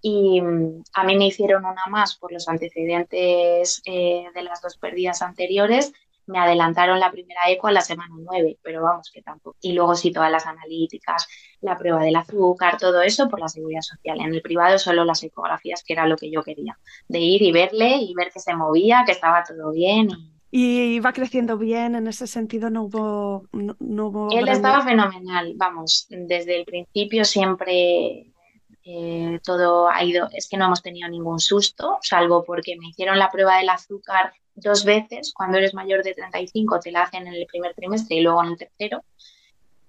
[0.00, 4.76] y mm, a mí me hicieron una más por los antecedentes eh, de las dos
[4.76, 5.92] pérdidas anteriores.
[6.28, 9.56] Me adelantaron la primera eco a la semana 9, pero vamos que tampoco.
[9.60, 11.26] Y luego sí todas las analíticas,
[11.60, 14.20] la prueba del azúcar, todo eso por la seguridad social.
[14.20, 17.50] En el privado solo las ecografías, que era lo que yo quería, de ir y
[17.50, 20.08] verle y ver que se movía, que estaba todo bien
[20.50, 23.48] Y va creciendo bien, en ese sentido no hubo...
[23.52, 28.32] No, Él estaba fenomenal, vamos, desde el principio siempre
[28.90, 33.18] eh, todo ha ido, es que no hemos tenido ningún susto, salvo porque me hicieron
[33.18, 37.34] la prueba del azúcar dos veces, cuando eres mayor de 35 te la hacen en
[37.34, 39.02] el primer trimestre y luego en el tercero,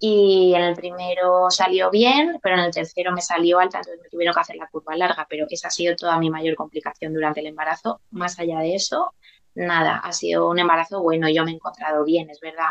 [0.01, 4.09] y en el primero salió bien, pero en el tercero me salió alta, entonces me
[4.09, 7.41] tuvieron que hacer la curva larga, pero esa ha sido toda mi mayor complicación durante
[7.41, 7.99] el embarazo.
[8.11, 9.13] Más allá de eso,
[9.55, 12.69] nada, ha sido un embarazo bueno, yo me he encontrado bien, es verdad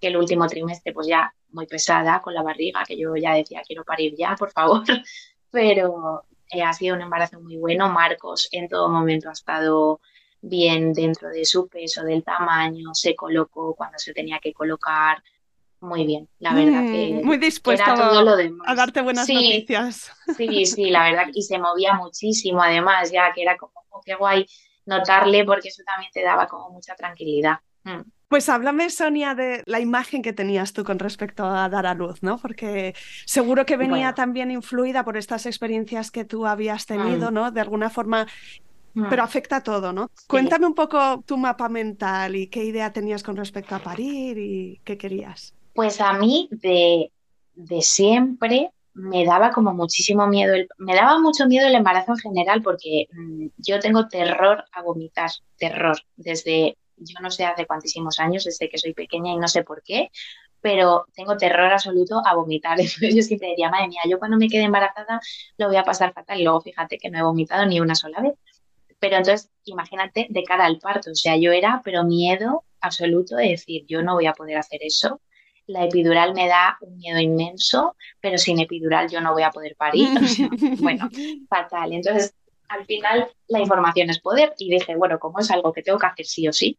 [0.00, 3.62] que el último trimestre pues ya muy pesada con la barriga, que yo ya decía
[3.66, 4.82] quiero parir ya, por favor,
[5.50, 7.88] pero eh, ha sido un embarazo muy bueno.
[7.88, 10.00] Marcos en todo momento ha estado
[10.42, 15.22] bien dentro de su peso, del tamaño, se colocó cuando se tenía que colocar.
[15.80, 17.20] Muy bien, la verdad que.
[17.24, 20.12] Muy dispuesto a darte buenas noticias.
[20.36, 21.28] Sí, sí, la verdad.
[21.32, 24.46] Y se movía muchísimo, además, ya que era como, oh, qué guay
[24.84, 27.58] notarle, porque eso también te daba como mucha tranquilidad.
[27.84, 28.02] Mm.
[28.28, 32.22] Pues háblame, Sonia, de la imagen que tenías tú con respecto a dar a luz,
[32.22, 32.38] ¿no?
[32.38, 32.94] Porque
[33.26, 37.34] seguro que venía también influida por estas experiencias que tú habías tenido, mm.
[37.34, 37.50] ¿no?
[37.50, 38.26] De alguna forma,
[38.94, 39.08] mm.
[39.08, 40.10] pero afecta a todo, ¿no?
[40.26, 44.80] Cuéntame un poco tu mapa mental y qué idea tenías con respecto a parir y
[44.84, 45.54] qué querías.
[45.74, 47.10] Pues a mí de,
[47.54, 52.18] de siempre me daba como muchísimo miedo, el, me daba mucho miedo el embarazo en
[52.18, 58.18] general porque mm, yo tengo terror a vomitar, terror, desde yo no sé hace cuantísimos
[58.18, 60.10] años, desde que soy pequeña y no sé por qué,
[60.60, 62.80] pero tengo terror absoluto a vomitar.
[62.80, 65.20] Entonces yo siempre diría, madre mía, yo cuando me quede embarazada
[65.58, 66.40] lo voy a pasar fatal.
[66.40, 68.34] Y luego fíjate que no he vomitado ni una sola vez.
[69.02, 73.48] Pero entonces, imagínate de cara al parto, o sea, yo era, pero miedo absoluto de
[73.48, 75.20] decir, yo no voy a poder hacer eso.
[75.66, 79.74] La epidural me da un miedo inmenso, pero sin epidural yo no voy a poder
[79.74, 80.08] parir.
[80.78, 81.10] bueno,
[81.48, 81.92] fatal.
[81.92, 82.32] Entonces,
[82.68, 86.06] al final la información es poder y dije, bueno, como es algo que tengo que
[86.06, 86.78] hacer sí o sí,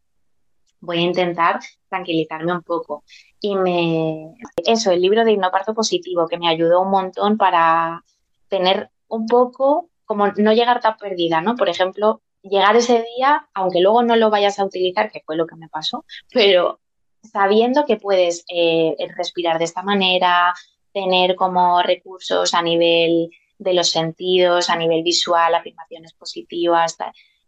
[0.80, 1.60] voy a intentar
[1.90, 3.04] tranquilizarme un poco.
[3.42, 4.34] Y me...
[4.66, 8.02] Eso, el libro de Hipnoparto Positivo, que me ayudó un montón para
[8.48, 11.56] tener un poco, como no llegar tan perdida, ¿no?
[11.56, 15.48] Por ejemplo, llegar ese día, aunque luego no lo vayas a utilizar, que fue lo
[15.48, 16.80] que me pasó, pero
[17.24, 20.54] sabiendo que puedes eh, respirar de esta manera,
[20.94, 26.96] tener como recursos a nivel de los sentidos, a nivel visual, afirmaciones positivas,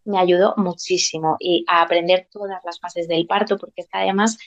[0.04, 4.40] me ayudó muchísimo y a aprender todas las fases del parto, porque está además,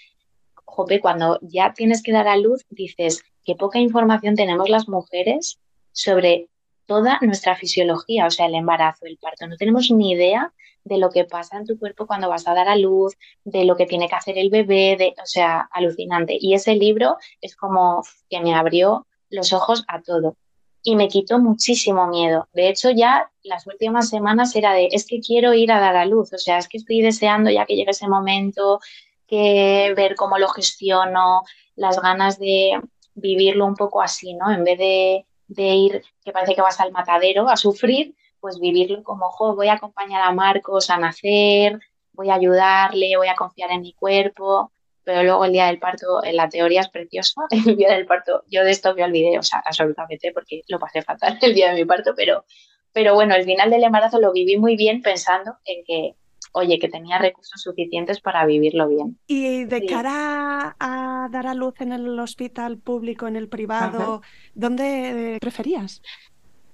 [0.65, 5.61] jope, cuando ya tienes que dar a luz, dices qué poca información tenemos las mujeres
[5.93, 6.49] sobre
[6.89, 9.47] toda nuestra fisiología, o sea, el embarazo, el parto.
[9.47, 10.53] No tenemos ni idea
[10.85, 13.77] de lo que pasa en tu cuerpo cuando vas a dar a luz, de lo
[13.77, 16.37] que tiene que hacer el bebé, de, o sea, alucinante.
[16.41, 20.37] Y ese libro es como que me abrió los ojos a todo
[20.83, 22.49] y me quitó muchísimo miedo.
[22.55, 26.07] De hecho, ya las últimas semanas era de, es que quiero ir a dar a
[26.07, 28.81] luz, o sea, es que estoy deseando ya que llegue ese momento,
[29.27, 31.43] que ver cómo lo gestiono,
[31.77, 32.81] las ganas de
[33.15, 34.51] vivirlo un poco así, ¿no?
[34.51, 39.27] En vez de, ir, que parece que vas al matadero a sufrir, pues vivirlo como,
[39.27, 41.81] ojo, voy a acompañar a Marcos a nacer,
[42.13, 44.73] voy a ayudarle, voy a confiar en mi cuerpo
[45.09, 48.45] pero luego el día del parto, en la teoría es precioso, el día del parto,
[48.47, 51.77] yo de esto me olvidé, o sea, absolutamente, porque lo pasé fatal el día de
[51.77, 52.45] mi parto, pero,
[52.93, 56.15] pero bueno, el final del embarazo lo viví muy bien pensando en que,
[56.53, 59.19] oye, que tenía recursos suficientes para vivirlo bien.
[59.27, 64.23] Y de cara a dar a luz en el hospital público, en el privado,
[64.55, 66.03] ¿dónde preferías?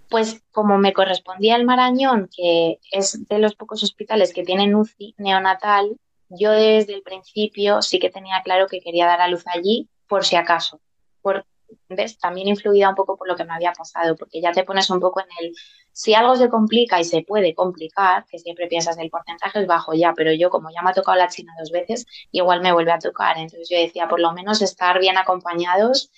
[0.09, 5.15] Pues como me correspondía el Marañón, que es de los pocos hospitales que tienen UCI
[5.19, 5.97] neonatal,
[6.29, 10.25] yo desde el principio sí que tenía claro que quería dar a luz allí por
[10.25, 10.81] si acaso.
[11.23, 11.47] Por,
[12.21, 15.01] También influida un poco por lo que me había pasado, porque ya te pones un
[15.01, 15.55] poco en el,
[15.93, 19.95] si algo se complica y se puede complicar, que siempre piensas el porcentaje es bajo
[19.95, 22.93] ya, pero yo como ya me ha tocado la China dos veces, igual me vuelve
[22.93, 23.39] a tocar.
[23.39, 26.11] Entonces yo decía, por lo menos estar bien acompañados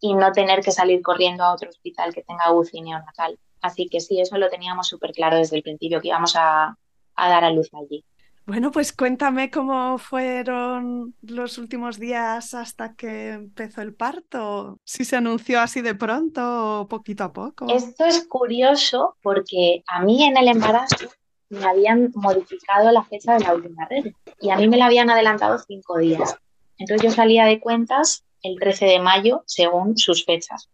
[0.00, 3.38] y no tener que salir corriendo a otro hospital que tenga UCI neonatal.
[3.60, 6.76] Así que sí, eso lo teníamos súper claro desde el principio, que íbamos a,
[7.14, 8.04] a dar a luz allí.
[8.46, 14.78] Bueno, pues cuéntame cómo fueron los últimos días hasta que empezó el parto.
[14.84, 17.66] Si se anunció así de pronto o poquito a poco.
[17.68, 21.10] Esto es curioso porque a mí en el embarazo
[21.48, 25.10] me habían modificado la fecha de la última regla y a mí me la habían
[25.10, 26.36] adelantado cinco días.
[26.78, 30.68] Entonces yo salía de cuentas el 13 de mayo según sus fechas.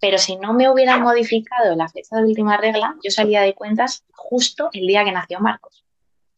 [0.00, 4.04] Pero si no me hubieran modificado la fecha de última regla, yo salía de cuentas
[4.12, 5.84] justo el día que nació Marcos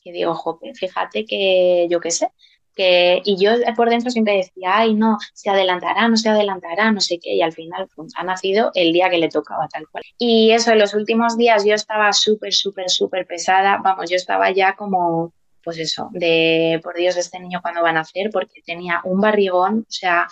[0.03, 2.29] que digo, jope, fíjate que yo qué sé,
[2.75, 7.01] que, y yo por dentro siempre decía, ay, no, se adelantará, no se adelantará, no
[7.01, 10.05] sé qué, y al final pues, ha nacido el día que le tocaba tal cual.
[10.19, 14.51] Y eso, en los últimos días yo estaba súper, súper, súper pesada, vamos, yo estaba
[14.51, 15.33] ya como
[15.65, 19.87] pues eso, de por Dios, este niño cuando van a hacer, porque tenía un barrigón,
[19.89, 20.27] o sea,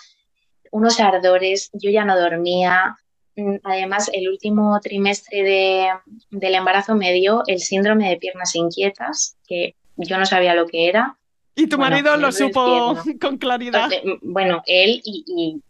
[0.71, 2.97] unos ardores, yo ya no dormía.
[3.35, 5.89] Mm, además, el último trimestre de,
[6.29, 10.89] del embarazo me dio el síndrome de piernas inquietas, que yo no sabía lo que
[10.89, 11.17] era.
[11.55, 13.89] Y tu marido lo supo con claridad.
[14.03, 15.61] Mm, bueno, él y,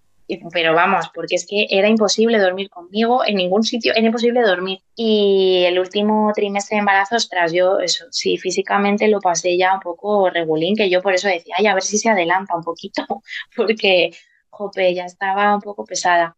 [0.52, 4.80] pero vamos, porque es que era imposible dormir conmigo en ningún sitio, era imposible dormir.
[4.95, 9.80] Y el último trimestre de embarazo, ostras, yo eso, sí, físicamente lo pasé ya un
[9.82, 13.06] poco regulín, que yo por eso decía, ay, a ver si se adelanta un poquito,
[13.56, 14.12] porque,
[14.50, 16.38] jope, ya estaba un poco pesada.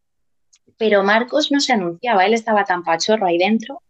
[0.77, 3.81] Pero Marcos no se anunciaba, él estaba tan pachorro ahí dentro.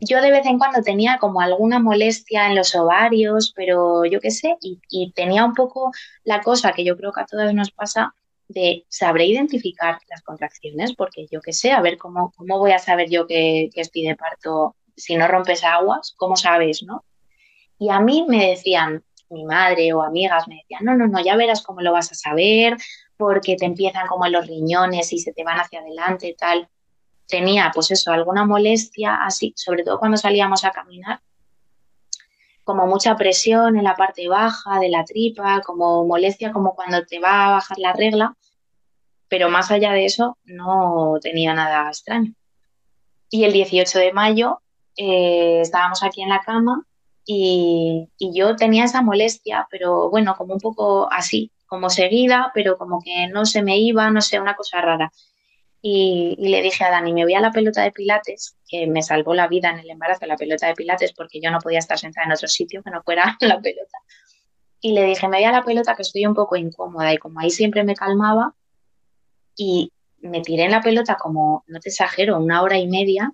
[0.00, 4.32] Yo de vez en cuando tenía como alguna molestia en los ovarios, pero yo qué
[4.32, 5.92] sé, y, tenía un poco
[6.24, 8.14] la cosa que yo creo que a todas nos pasa,
[8.48, 12.78] de sabré identificar las contracciones, porque yo qué sé, a ver cómo, cómo voy a
[12.78, 17.04] saber yo que, que estoy de parto si no rompes aguas, ¿cómo sabes, no?
[17.78, 21.36] Y a mí me decían, mi madre o amigas me decían, no, no, no, ya
[21.36, 22.76] verás cómo lo vas a saber,
[23.22, 26.68] porque te empiezan como en los riñones y se te van hacia adelante tal.
[27.28, 31.20] Tenía, pues eso, alguna molestia así, sobre todo cuando salíamos a caminar,
[32.64, 37.20] como mucha presión en la parte baja de la tripa, como molestia, como cuando te
[37.20, 38.36] va a bajar la regla,
[39.28, 42.34] pero más allá de eso no tenía nada extraño.
[43.30, 44.60] Y el 18 de mayo
[44.96, 46.84] eh, estábamos aquí en la cama
[47.24, 53.00] y, yo tenía esa molestia, pero bueno, como un poco así, como seguida, pero como
[53.02, 55.10] que no se me iba, no sé, una cosa rara.
[55.80, 59.32] Y, le dije a Dani, me voy a la pelota de pilates, que me salvó
[59.32, 62.26] la vida en el embarazo, la pelota de pilates, porque yo no podía estar sentada
[62.26, 63.96] en otro sitio que no fuera la pelota.
[64.82, 67.40] Y le dije, me voy a la pelota que estoy un poco incómoda y como
[67.40, 68.54] ahí siempre me calmaba
[69.56, 73.32] y me tiré en la pelota como, no te exagero, una hora y media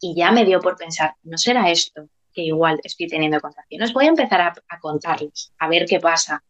[0.00, 4.06] y ya me dio por pensar, no será esto, que igual estoy teniendo contracciones, voy
[4.06, 6.42] a empezar a, a contarles, a ver qué pasa.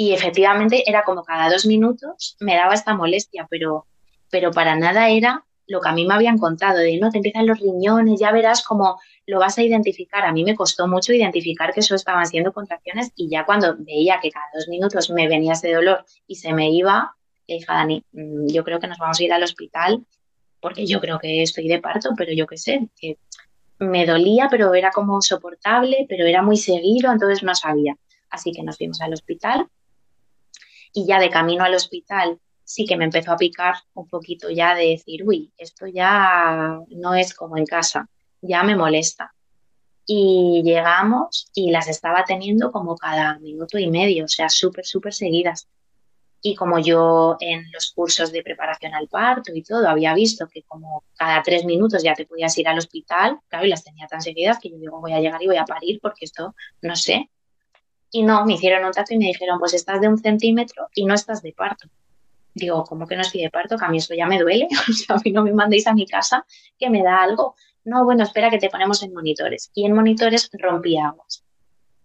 [0.00, 3.88] Y efectivamente era como cada dos minutos me daba esta molestia, pero,
[4.30, 7.48] pero para nada era lo que a mí me habían contado, de no, te empiezan
[7.48, 10.24] los riñones, ya verás cómo lo vas a identificar.
[10.24, 14.20] A mí me costó mucho identificar que eso estaban siendo contracciones y ya cuando veía
[14.22, 17.16] que cada dos minutos me venía ese dolor y se me iba,
[17.48, 20.06] le dije a Dani, mm, yo creo que nos vamos a ir al hospital
[20.60, 23.18] porque yo creo que estoy de parto, pero yo qué sé, que
[23.80, 27.96] me dolía, pero era como soportable, pero era muy seguido, entonces no sabía.
[28.30, 29.66] Así que nos fuimos al hospital
[30.92, 34.74] y ya de camino al hospital sí que me empezó a picar un poquito ya
[34.74, 38.10] de decir, uy, esto ya no es como en casa,
[38.42, 39.32] ya me molesta.
[40.04, 45.14] Y llegamos y las estaba teniendo como cada minuto y medio, o sea, súper, súper
[45.14, 45.66] seguidas.
[46.42, 50.62] Y como yo en los cursos de preparación al parto y todo había visto que
[50.64, 54.20] como cada tres minutos ya te podías ir al hospital, claro, y las tenía tan
[54.20, 57.30] seguidas que yo digo, voy a llegar y voy a parir porque esto, no sé,
[58.10, 61.04] y no, me hicieron un tacto y me dijeron, pues estás de un centímetro y
[61.04, 61.88] no estás de parto.
[62.54, 63.76] Digo, ¿cómo que no estoy de parto?
[63.76, 64.68] Que a mí eso ya me duele.
[64.88, 66.44] O sea, a mí no me mandéis a mi casa
[66.78, 67.54] que me da algo.
[67.84, 69.70] No, bueno, espera que te ponemos en monitores.
[69.74, 71.44] Y en monitores rompí aguas.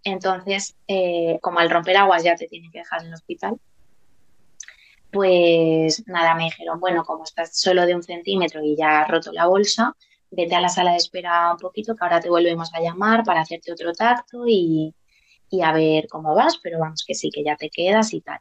[0.04, 3.58] Entonces, eh, como al romper aguas ya te tienen que dejar en el hospital,
[5.12, 9.32] pues nada, me dijeron, bueno, como estás solo de un centímetro y ya has roto
[9.32, 9.96] la bolsa,
[10.32, 13.42] vete a la sala de espera un poquito, que ahora te volvemos a llamar para
[13.42, 14.94] hacerte otro tacto y,
[15.54, 18.40] y a ver cómo vas, pero vamos que sí, que ya te quedas y tal.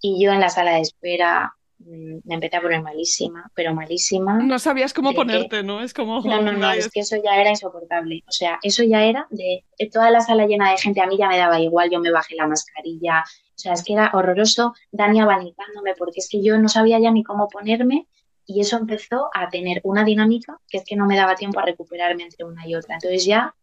[0.00, 4.38] Y yo en la sala de espera mm, me empecé a poner malísima, pero malísima.
[4.38, 5.82] No sabías cómo ponerte, ¿no?
[5.82, 6.22] Es como...
[6.22, 8.24] No, no, no, es que eso ya era insoportable.
[8.26, 11.28] O sea, eso ya era de, toda la sala llena de gente, a mí ya
[11.28, 13.24] me daba igual, yo me bajé la mascarilla.
[13.26, 17.10] O sea, es que era horroroso, Dani abanicándome, porque es que yo no sabía ya
[17.10, 18.06] ni cómo ponerme
[18.46, 21.66] y eso empezó a tener una dinámica que es que no me daba tiempo a
[21.66, 22.94] recuperarme entre una y otra.
[22.94, 23.54] Entonces ya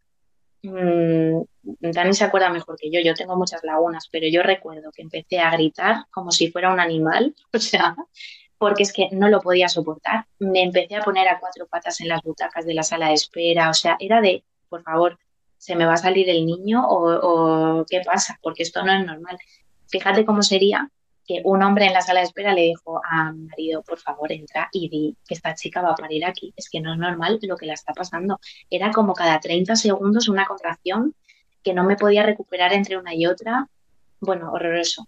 [0.71, 5.39] Dani se acuerda mejor que yo, yo tengo muchas lagunas, pero yo recuerdo que empecé
[5.39, 7.95] a gritar como si fuera un animal, o sea,
[8.57, 10.25] porque es que no lo podía soportar.
[10.39, 13.69] Me empecé a poner a cuatro patas en las butacas de la sala de espera,
[13.69, 15.19] o sea, era de, por favor,
[15.57, 18.39] ¿se me va a salir el niño o, o qué pasa?
[18.41, 19.37] Porque esto no es normal.
[19.87, 20.89] Fíjate cómo sería
[21.27, 24.31] que un hombre en la sala de espera le dijo a mi marido, por favor,
[24.31, 26.53] entra y di que esta chica va a parir aquí.
[26.55, 28.39] Es que no es normal lo que la está pasando.
[28.69, 31.15] Era como cada 30 segundos una contracción
[31.63, 33.67] que no me podía recuperar entre una y otra.
[34.19, 35.07] Bueno, horroroso.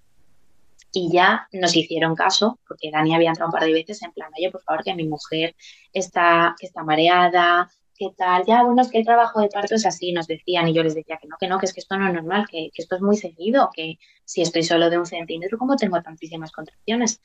[0.91, 4.31] Y ya nos hicieron caso, porque Dani había entrado un par de veces en plan,
[4.35, 5.55] oye, por favor, que mi mujer
[5.93, 8.43] está, que está mareada, ¿qué tal?
[8.45, 10.95] Ya, bueno, es que el trabajo de parto es así, nos decían, y yo les
[10.95, 13.01] decía que no, que no, que es que esto no es normal, que, esto es
[13.01, 17.21] muy seguido, que si estoy solo de un centímetro, ¿cómo tengo tantísimas contracciones?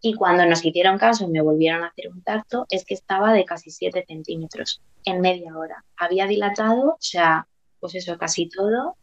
[0.00, 3.32] Y cuando nos hicieron caso y me volvieron a hacer un tacto, es que estaba
[3.32, 5.84] de casi 7 centímetros en media hora.
[5.96, 7.46] Había dilatado, o sea,
[7.78, 8.96] pues eso, casi todo,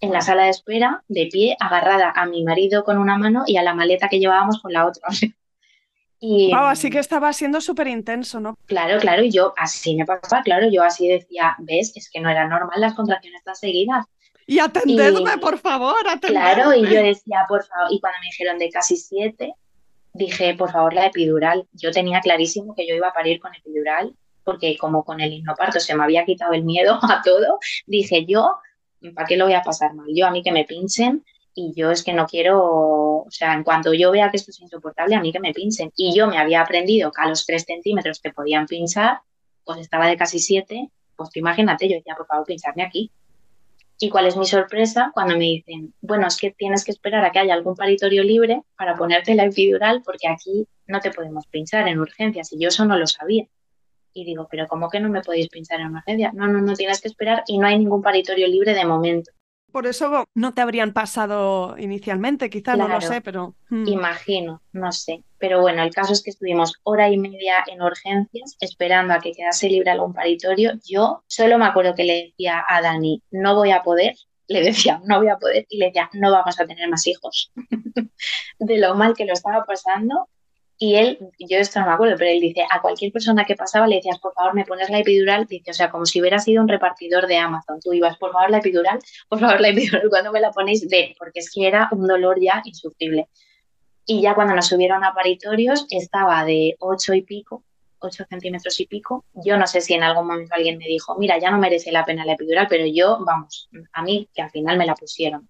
[0.00, 3.56] en la sala de espera, de pie, agarrada a mi marido con una mano y
[3.56, 5.08] a la maleta que llevábamos con la otra.
[6.18, 8.56] Y, así que estaba siendo súper intenso, ¿no?
[8.66, 12.30] Claro, claro, y yo así me pasaba, claro, yo así decía, ves, es que no
[12.30, 14.06] era normal las contracciones tan seguidas.
[14.46, 16.54] Y atendedme, por favor, atendedme.
[16.54, 19.54] Claro, y yo decía, por favor, y cuando me dijeron de casi siete,
[20.14, 21.66] dije, por favor, la epidural.
[21.72, 24.14] Yo tenía clarísimo que yo iba a parir con epidural,
[24.44, 28.56] porque como con el hipnoparto se me había quitado el miedo a todo, dije yo,
[29.14, 30.06] ¿para qué lo voy a pasar mal?
[30.14, 31.24] Yo a mí que me pinchen
[31.58, 34.60] y yo es que no quiero, o sea, en cuanto yo vea que esto es
[34.60, 35.90] insoportable, a mí que me pinchen.
[35.96, 39.20] Y yo me había aprendido que a los tres centímetros que podían pinchar,
[39.64, 43.10] pues estaba de casi siete, pues imagínate, yo decía, por favor, pincharme aquí.
[43.98, 45.10] ¿Y cuál es mi sorpresa?
[45.14, 48.60] Cuando me dicen, bueno, es que tienes que esperar a que haya algún paritorio libre
[48.76, 52.84] para ponerte la epidural porque aquí no te podemos pinchar en urgencias y yo eso
[52.84, 53.46] no lo sabía.
[54.12, 56.32] Y digo, pero ¿cómo que no me podéis pinchar en urgencia?
[56.34, 59.30] No, no, no tienes que esperar y no hay ningún paritorio libre de momento.
[59.76, 63.56] Por eso no te habrían pasado inicialmente, quizás, no lo sé, pero...
[63.68, 63.86] Hmm.
[63.86, 65.22] Imagino, no sé.
[65.36, 69.32] Pero bueno, el caso es que estuvimos hora y media en urgencias esperando a que
[69.32, 70.72] quedase libre algún paritorio.
[70.82, 74.14] Yo solo me acuerdo que le decía a Dani, no voy a poder,
[74.48, 77.52] le decía, no voy a poder, y le decía, no vamos a tener más hijos.
[78.58, 80.30] de lo mal que lo estaba pasando,
[80.78, 83.86] y él, yo esto no me acuerdo, pero él dice, a cualquier persona que pasaba
[83.86, 86.62] le decías, por favor, me pones la epidural, dice, o sea, como si hubiera sido
[86.62, 87.80] un repartidor de Amazon.
[87.80, 88.98] Tú ibas, por favor, la epidural,
[89.28, 92.38] por favor, la epidural, cuando me la ponéis, de, porque es que era un dolor
[92.40, 93.28] ya insufrible.
[94.04, 97.64] Y ya cuando nos subieron a paritorios, estaba de 8 y pico,
[98.00, 99.24] 8 centímetros y pico.
[99.32, 102.04] Yo no sé si en algún momento alguien me dijo, mira, ya no merece la
[102.04, 105.48] pena la epidural, pero yo, vamos, a mí que al final me la pusieron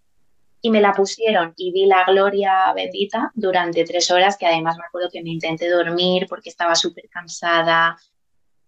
[0.67, 4.85] y me la pusieron y vi la gloria bendita durante tres horas, que además me
[4.85, 7.97] acuerdo que me intenté dormir porque estaba súper cansada,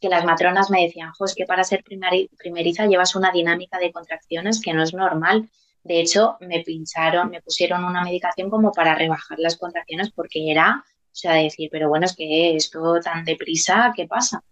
[0.00, 4.60] que las matronas me decían, jo, que para ser primeriza llevas una dinámica de contracciones
[4.60, 5.50] que no es normal.
[5.82, 10.84] De hecho, me pincharon, me pusieron una medicación como para rebajar las contracciones porque era,
[10.86, 14.44] o sea, decir, pero bueno, es que esto tan deprisa, ¿qué pasa?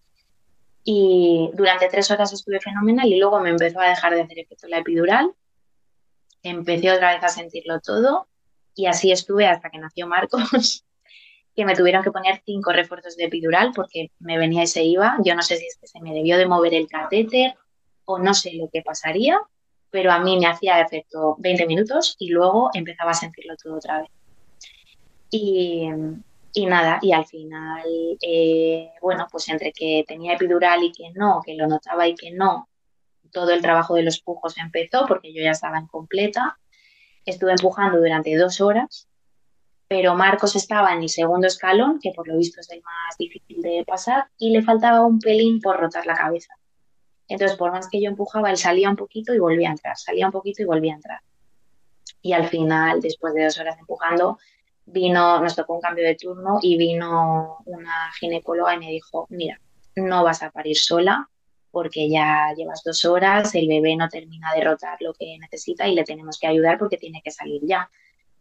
[0.83, 4.67] Y durante tres horas estuve fenomenal y luego me empezó a dejar de hacer efecto
[4.67, 5.33] la epidural
[6.51, 8.29] empecé otra vez a sentirlo todo
[8.75, 10.85] y así estuve hasta que nació Marcos,
[11.57, 15.17] que me tuvieron que poner cinco refuerzos de epidural porque me venía y se iba.
[15.25, 17.55] Yo no sé si es que se me debió de mover el catéter
[18.05, 19.41] o no sé lo que pasaría,
[19.91, 24.03] pero a mí me hacía efecto 20 minutos y luego empezaba a sentirlo todo otra
[24.03, 24.11] vez.
[25.31, 25.89] Y,
[26.67, 27.83] nada, y al final,
[28.21, 32.31] eh, bueno, pues entre que tenía epidural y que no, que lo notaba y que
[32.31, 32.69] no,
[33.33, 36.59] todo el trabajo de los pujos empezó porque yo ya estaba en completa.
[37.25, 39.09] Estuve empujando durante dos horas,
[39.89, 43.63] pero Marcos estaba en el segundo escalón, que por lo visto es el más difícil
[43.63, 46.55] de pasar, y le faltaba un pelín por rotar la cabeza.
[47.29, 50.27] Entonces, por más que yo empujaba, él salía un poquito y volvía a entrar, salía
[50.27, 51.21] un poquito y volvía a entrar.
[52.23, 54.39] Y al final, después de dos horas empujando,
[54.85, 59.61] vino, nos tocó un cambio de turno y vino una ginecóloga y me dijo, mira,
[59.97, 61.29] no vas a parir sola,
[61.77, 65.95] porque ya llevas dos horas, el bebé no termina de rotar lo que necesita y
[65.95, 67.91] le tenemos que ayudar porque tiene que salir ya.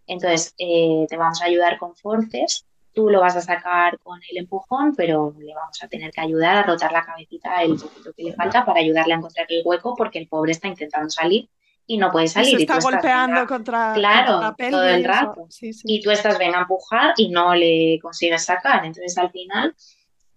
[0.07, 4.37] Entonces, eh, te vamos a ayudar con forces, tú lo vas a sacar con el
[4.37, 8.23] empujón, pero le vamos a tener que ayudar a rotar la cabecita el poquito que
[8.23, 11.49] le falta para ayudarle a encontrar el hueco porque el pobre está intentando salir
[11.85, 12.57] y no puede salir.
[12.57, 15.49] Y está golpeando contra, claro, la todo el rato.
[15.83, 18.85] Y tú estás, ven a empujar y no le consigues sacar.
[18.85, 19.75] Entonces, al final,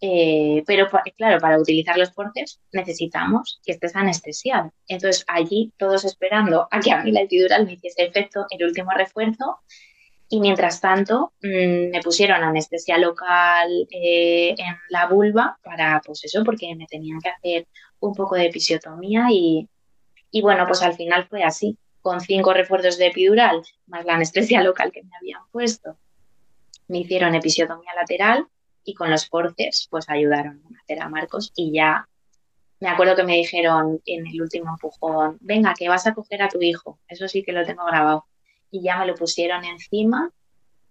[0.00, 4.72] eh, pero claro, para utilizar los portes necesitamos que estés anestesiado.
[4.86, 8.92] Entonces allí todos esperando a que a mí la epidural me hiciese efecto el último
[8.92, 9.58] refuerzo
[10.28, 16.44] y mientras tanto mm, me pusieron anestesia local eh, en la vulva para pues eso,
[16.44, 17.66] porque me tenían que hacer
[18.00, 19.68] un poco de episiotomía y,
[20.30, 24.62] y bueno, pues al final fue así, con cinco refuerzos de epidural más la anestesia
[24.62, 25.96] local que me habían puesto.
[26.86, 28.46] Me hicieron episiotomía lateral
[28.88, 32.08] y con los forces pues ayudaron a hacer a Marcos y ya
[32.80, 36.48] me acuerdo que me dijeron en el último empujón, venga, que vas a coger a
[36.48, 38.24] tu hijo, eso sí que lo tengo grabado.
[38.70, 40.30] Y ya me lo pusieron encima,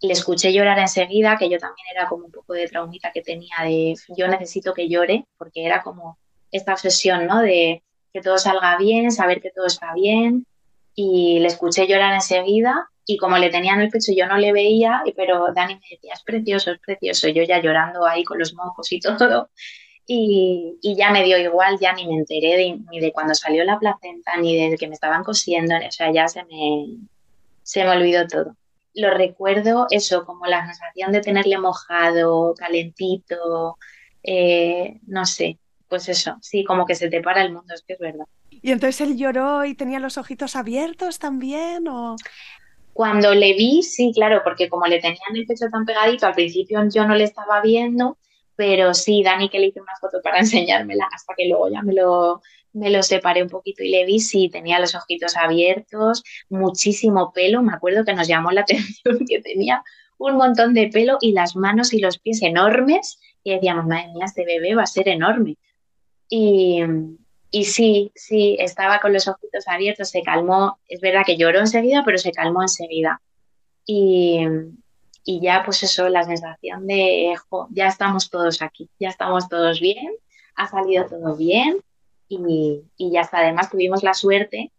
[0.02, 3.56] le escuché llorar enseguida, que yo también era como un poco de traumita que tenía
[3.64, 6.20] de yo necesito que llore, porque era como
[6.52, 7.42] esta obsesión, ¿no?
[7.42, 7.84] De
[8.14, 10.46] que todo salga bien, saber que todo está bien.
[10.94, 14.52] Y le escuché llorar enseguida y como le tenía en el pecho yo no le
[14.52, 18.54] veía, pero Dani me decía, es precioso, es precioso, yo ya llorando ahí con los
[18.54, 19.50] mocos y todo,
[20.06, 24.38] y, ya me dio igual, ya ni me enteré ni de cuando salió la placenta,
[24.38, 26.98] ni de que me estaban cosiendo, o sea, ya se me,
[27.64, 28.56] se me olvidó todo.
[28.94, 33.78] Lo recuerdo eso, como la sensación de tenerle mojado, calentito,
[34.24, 37.94] eh, no sé, pues eso, sí, como que se te para el mundo, es que
[37.94, 38.26] es verdad.
[38.50, 41.88] ¿Y entonces él lloró y tenía los ojitos abiertos también?
[41.88, 42.16] ¿o?
[42.98, 46.82] Cuando le vi, sí, claro, porque como le tenían el pecho tan pegadito, al principio
[46.92, 48.18] yo no le estaba viendo,
[48.56, 51.94] pero sí, Dani que le hice una foto para enseñármela, hasta que luego ya me
[51.94, 52.42] lo,
[52.74, 57.62] me lo separé un poquito y le vi, sí, tenía los ojitos abiertos, muchísimo pelo,
[57.62, 59.84] me acuerdo que nos llamó la atención que tenía
[60.18, 64.26] un montón de pelo y las manos y los pies enormes, y decíamos, madre mía,
[64.26, 65.58] este bebé va a ser enorme.
[66.30, 66.82] Y,
[67.50, 70.80] y sí, sí, estaba con los ojitos abiertos, se calmó.
[70.88, 73.22] Es verdad que lloró enseguida, pero se calmó enseguida.
[73.86, 74.46] Y,
[75.24, 77.36] y ya, pues eso, la sensación de,
[77.72, 80.14] ya estamos todos aquí, ya estamos todos bien,
[80.56, 81.78] ha salido todo bien
[82.28, 83.40] y, y ya está.
[83.40, 84.72] Además, tuvimos la suerte,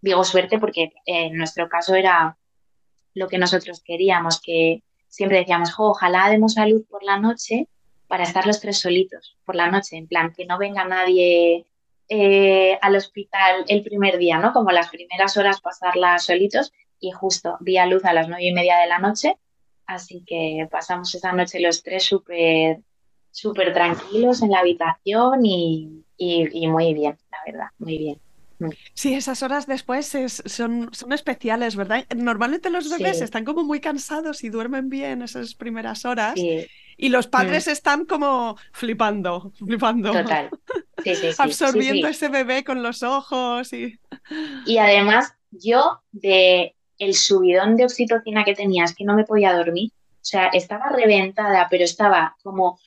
[0.00, 2.38] digo suerte porque en nuestro caso era
[3.14, 7.68] lo que nosotros queríamos, que siempre decíamos, ojalá demos a luz por la noche
[8.06, 11.66] para estar los tres solitos por la noche, en plan, que no venga nadie
[12.08, 14.52] eh, al hospital el primer día, ¿no?
[14.52, 18.52] Como las primeras horas pasarlas solitos y justo di a luz a las nueve y
[18.52, 19.36] media de la noche,
[19.86, 22.80] así que pasamos esa noche los tres súper
[23.36, 26.04] súper tranquilos en la habitación y,
[26.68, 28.20] muy bien, la verdad, muy bien.
[28.94, 30.10] Sí, esas horas después
[30.46, 32.06] son, son especiales, ¿verdad?
[32.16, 36.34] Normalmente los bebés están como muy cansados y duermen bien esas primeras horas.
[36.96, 37.70] Y los padres mm.
[37.70, 40.12] están como flipando, flipando.
[40.12, 40.50] Total.
[41.38, 43.72] Absorbiendo ese bebé con los ojos.
[43.72, 43.98] Y...
[44.64, 49.52] y además, yo de el subidón de oxitocina que tenía, es que no me podía
[49.52, 49.90] dormir.
[49.94, 52.80] O sea, estaba reventada, pero estaba como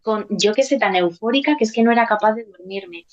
[0.00, 3.04] con, yo que sé, tan eufórica que es que no era capaz de dormirme.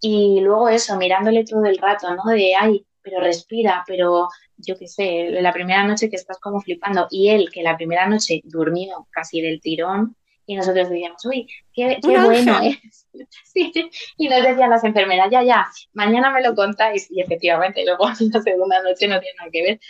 [0.00, 2.30] Y luego eso, mirándole todo el rato, ¿no?
[2.30, 7.06] De, ay, pero respira, pero yo qué sé, la primera noche que estás como flipando
[7.10, 11.98] y él que la primera noche durmió casi del tirón y nosotros decíamos, uy, qué,
[12.02, 13.06] bueno es.
[14.16, 18.42] Y nos decían las enfermeras, ya, ya, mañana me lo contáis y efectivamente luego la
[18.42, 19.80] segunda noche no tiene nada que ver,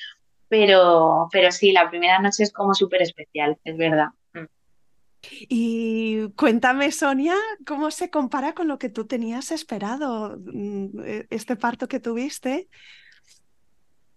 [0.48, 4.08] pero, pero sí, la primera noche es como súper especial, es verdad.
[4.34, 4.44] Mm.
[5.48, 7.34] Y cuéntame, Sonia,
[7.66, 12.68] ¿cómo se compara con lo que tú tenías esperado, mm, e, este parto que tuviste?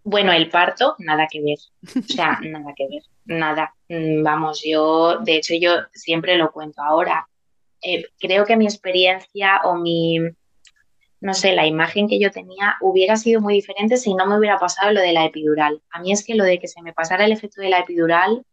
[0.10, 1.58] Bueno, el parto, nada que ver.
[1.84, 3.04] O sea, nada que ver.
[3.26, 3.76] Nada.
[3.90, 7.28] Mm, vamos, yo, de hecho, yo siempre lo cuento ahora.
[7.82, 10.18] Eh, creo que mi experiencia o mi,
[11.20, 14.58] no sé, la imagen que yo tenía hubiera sido muy diferente si no me hubiera
[14.58, 15.82] pasado lo de la epidural.
[15.92, 18.46] A mí es que lo de que se me pasara el efecto de la epidural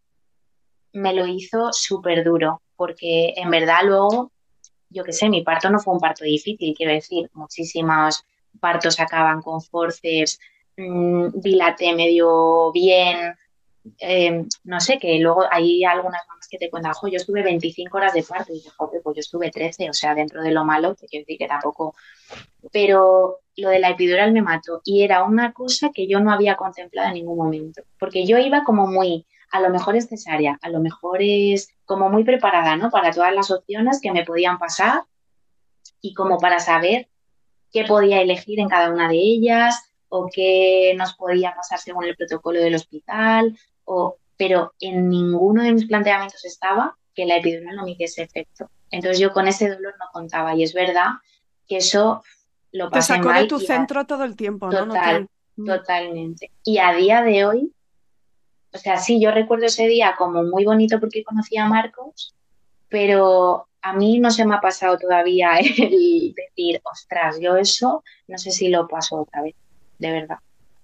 [0.93, 4.33] me lo hizo súper duro, porque en verdad luego,
[4.91, 8.25] yo qué sé, mi parto no fue un parto difícil, quiero decir, muchísimos
[8.59, 10.41] partos acaban con forceps,
[10.77, 13.35] mmm, dilaté medio bien,
[13.99, 17.97] eh, no sé, que luego hay algunas mamás que te cuentan, jo, yo estuve 25
[17.97, 20.65] horas de parto y dije, joder, pues yo estuve 13, o sea, dentro de lo
[20.65, 21.95] malo, te quiero decir que tampoco,
[22.73, 26.57] pero lo de la epidural me mató y era una cosa que yo no había
[26.57, 30.69] contemplado en ningún momento, porque yo iba como muy, a lo mejor es cesárea, a
[30.71, 32.91] lo mejor es como muy preparada, ¿no?
[32.91, 35.03] Para todas las opciones que me podían pasar
[36.01, 37.09] y como para saber
[37.71, 42.15] qué podía elegir en cada una de ellas, o qué nos podía pasar según el
[42.15, 47.83] protocolo del hospital, o, pero en ninguno de mis planteamientos estaba que la epidural no
[47.83, 48.71] me hiciese efecto.
[48.93, 51.15] Entonces yo con ese dolor no contaba y es verdad
[51.67, 52.23] que eso
[52.71, 54.87] lo pasé Te sacó de tu centro todo el tiempo, ¿no?
[54.87, 55.67] Total, mm.
[55.67, 56.53] Totalmente.
[56.63, 57.73] Y a día de hoy,
[58.73, 62.37] o sea, sí, yo recuerdo ese día como muy bonito porque conocí a Marcos,
[62.89, 68.39] pero a mí no se me ha pasado todavía el decir, ostras, yo eso no
[68.39, 69.57] sé si lo paso otra vez
[69.99, 70.39] de verdad.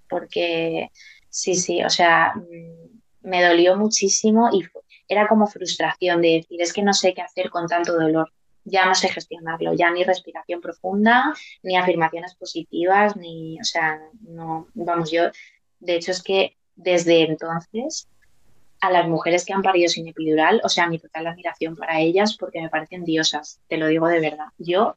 [0.09, 0.91] Porque
[1.29, 4.65] sí, sí, o sea, mm, me dolió muchísimo y
[5.09, 8.33] era como frustración de decir, es que no sé qué hacer con tanto dolor,
[8.65, 14.69] ya no sé gestionarlo, ya ni respiración profunda, ni afirmaciones positivas, ni, o sea, no,
[14.75, 15.25] vamos, yo,
[15.81, 18.09] de hecho es que desde entonces
[18.81, 22.37] a las mujeres que han parido sin epidural, o sea, mi total admiración para ellas
[22.39, 24.47] porque me parecen diosas, te lo digo de verdad.
[24.57, 24.97] Yo,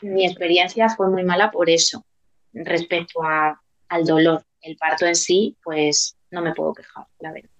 [0.00, 2.06] mi experiencia fue muy mala por eso,
[2.52, 4.44] respecto a, al dolor.
[4.60, 7.50] El parto en sí, pues no me puedo quejar, la verdad.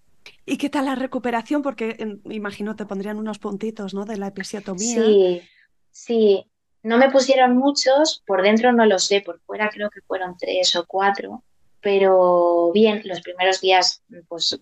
[0.45, 1.63] ¿Y qué tal la recuperación?
[1.63, 4.05] Porque imagino te pondrían unos puntitos, ¿no?
[4.05, 5.03] De la episiotomía.
[5.03, 5.43] Sí,
[5.91, 6.47] sí.
[6.83, 10.75] No me pusieron muchos, por dentro no lo sé, por fuera creo que fueron tres
[10.75, 11.45] o cuatro,
[11.83, 14.57] pero bien, los primeros días, pues,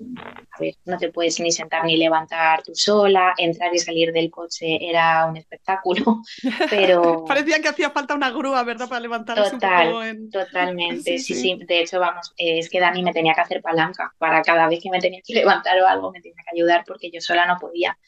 [0.51, 4.31] a ver, no te puedes ni sentar ni levantar tú sola, entrar y salir del
[4.31, 6.23] coche era un espectáculo,
[6.71, 7.25] pero...
[7.27, 11.59] Parecía que hacía falta una grúa, ¿verdad?, para levantar Total, un Totalmente, sí sí.
[11.66, 14.91] de hecho, vamos, es que Dani me tenía que hacer palanca, para cada vez que
[14.91, 17.99] me tenía que levantar o algo me tenía que ayudar porque yo sola no podía.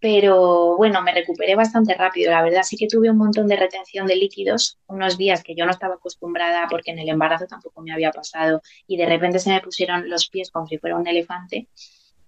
[0.00, 2.62] Pero bueno, me recuperé bastante rápido, la verdad.
[2.62, 5.94] Sí que tuve un montón de retención de líquidos, unos días que yo no estaba
[5.96, 10.08] acostumbrada porque en el embarazo tampoco me había pasado y de repente se me pusieron
[10.08, 11.68] los pies como si fuera un elefante.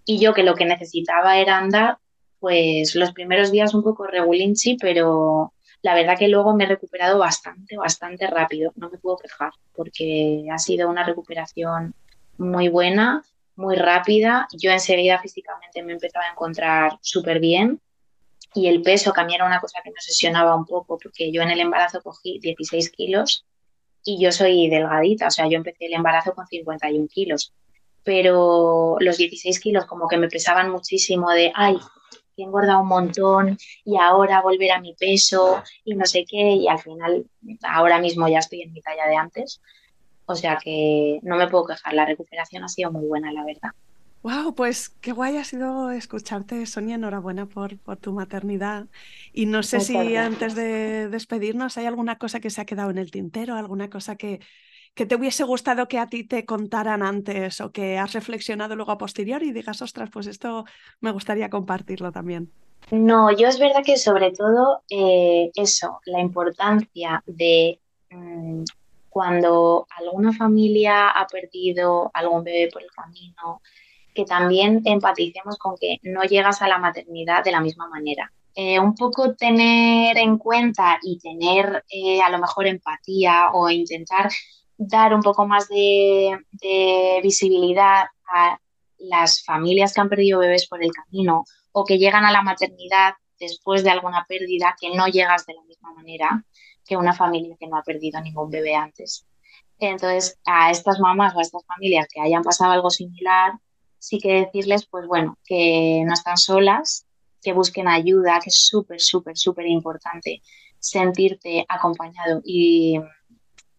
[0.04, 1.98] Y yo que lo que necesitaba era andar,
[2.40, 7.18] pues los primeros días un poco regulinchi, pero la verdad que luego me he recuperado
[7.18, 11.94] bastante, bastante rápido, no me puedo quejar porque ha sido una recuperación
[12.36, 13.22] muy buena
[13.56, 14.48] muy rápida.
[14.52, 17.80] Yo enseguida físicamente me empezaba a encontrar súper bien
[18.54, 21.50] y el peso, que era una cosa que me obsesionaba un poco, porque yo en
[21.50, 23.46] el embarazo cogí 16 kilos
[24.04, 27.54] y yo soy delgadita, o sea, yo empecé el embarazo con 51 kilos,
[28.02, 31.78] pero los 16 kilos como que me pesaban muchísimo de, ay,
[32.36, 36.68] he engordado un montón y ahora volver a mi peso y no sé qué, y
[36.68, 37.24] al final
[37.62, 39.60] ahora mismo ya estoy en mi talla de antes,
[40.26, 43.70] o sea que no me puedo quejar, la recuperación ha sido muy buena, la verdad.
[44.22, 46.94] Wow, pues qué guay ha sido escucharte, Sonia.
[46.94, 48.86] Enhorabuena por, por tu maternidad.
[49.32, 52.98] Y no sé si antes de despedirnos hay alguna cosa que se ha quedado en
[52.98, 54.38] el tintero, alguna cosa que,
[54.94, 58.92] que te hubiese gustado que a ti te contaran antes o que has reflexionado luego
[58.92, 60.66] a posteriori y digas, ostras, pues esto
[61.00, 62.52] me gustaría compartirlo también.
[62.92, 68.64] No, yo es verdad que sobre todo eh, eso, la importancia de mm,
[69.12, 73.60] cuando alguna familia ha perdido algún bebé por el camino,
[74.14, 78.32] que también empaticemos con que no llegas a la maternidad de la misma manera.
[78.54, 84.30] Eh, un poco tener en cuenta y tener eh, a lo mejor empatía o intentar
[84.78, 88.58] dar un poco más de, de visibilidad a
[88.98, 93.12] las familias que han perdido bebés por el camino o que llegan a la maternidad
[93.38, 96.44] después de alguna pérdida que no llegas de la misma manera
[96.84, 99.26] que una familia que no ha perdido ningún bebé antes.
[99.78, 103.52] Entonces, a estas mamás o a estas familias que hayan pasado algo similar,
[103.98, 107.06] sí que decirles, pues bueno, que no están solas,
[107.40, 110.42] que busquen ayuda, que es súper, súper, súper importante
[110.78, 112.98] sentirte acompañado y,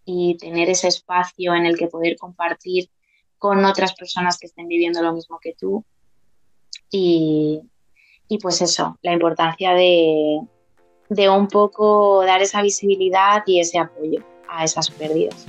[0.06, 2.90] y tener ese espacio en el que poder compartir
[3.38, 5.86] con otras personas que estén viviendo lo mismo que tú.
[6.90, 7.62] Y,
[8.28, 10.40] y pues eso, la importancia de,
[11.10, 15.46] de un poco dar esa visibilidad y ese apoyo a esas pérdidas.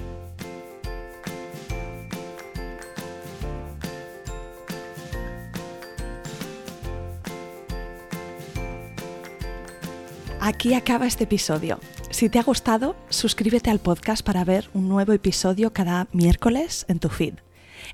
[10.47, 11.81] Aquí acaba este episodio.
[12.11, 16.99] Si te ha gustado, suscríbete al podcast para ver un nuevo episodio cada miércoles en
[16.99, 17.37] tu feed.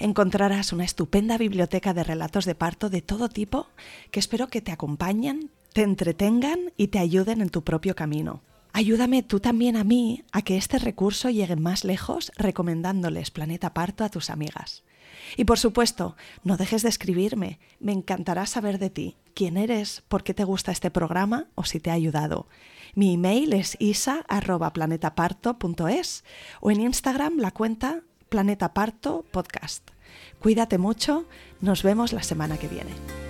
[0.00, 3.68] Encontrarás una estupenda biblioteca de relatos de parto de todo tipo
[4.11, 8.43] que espero que te acompañen, te entretengan y te ayuden en tu propio camino.
[8.73, 14.05] Ayúdame tú también a mí a que este recurso llegue más lejos recomendándoles Planeta Parto
[14.05, 14.85] a tus amigas.
[15.37, 20.23] Y por supuesto, no dejes de escribirme, me encantará saber de ti, quién eres, por
[20.23, 22.47] qué te gusta este programa o si te ha ayudado.
[22.95, 26.25] Mi email es isa.planetaparto.es
[26.61, 29.91] o en Instagram la cuenta Planeta Parto Podcast.
[30.41, 31.27] Cuídate mucho,
[31.61, 33.30] nos vemos la semana que viene.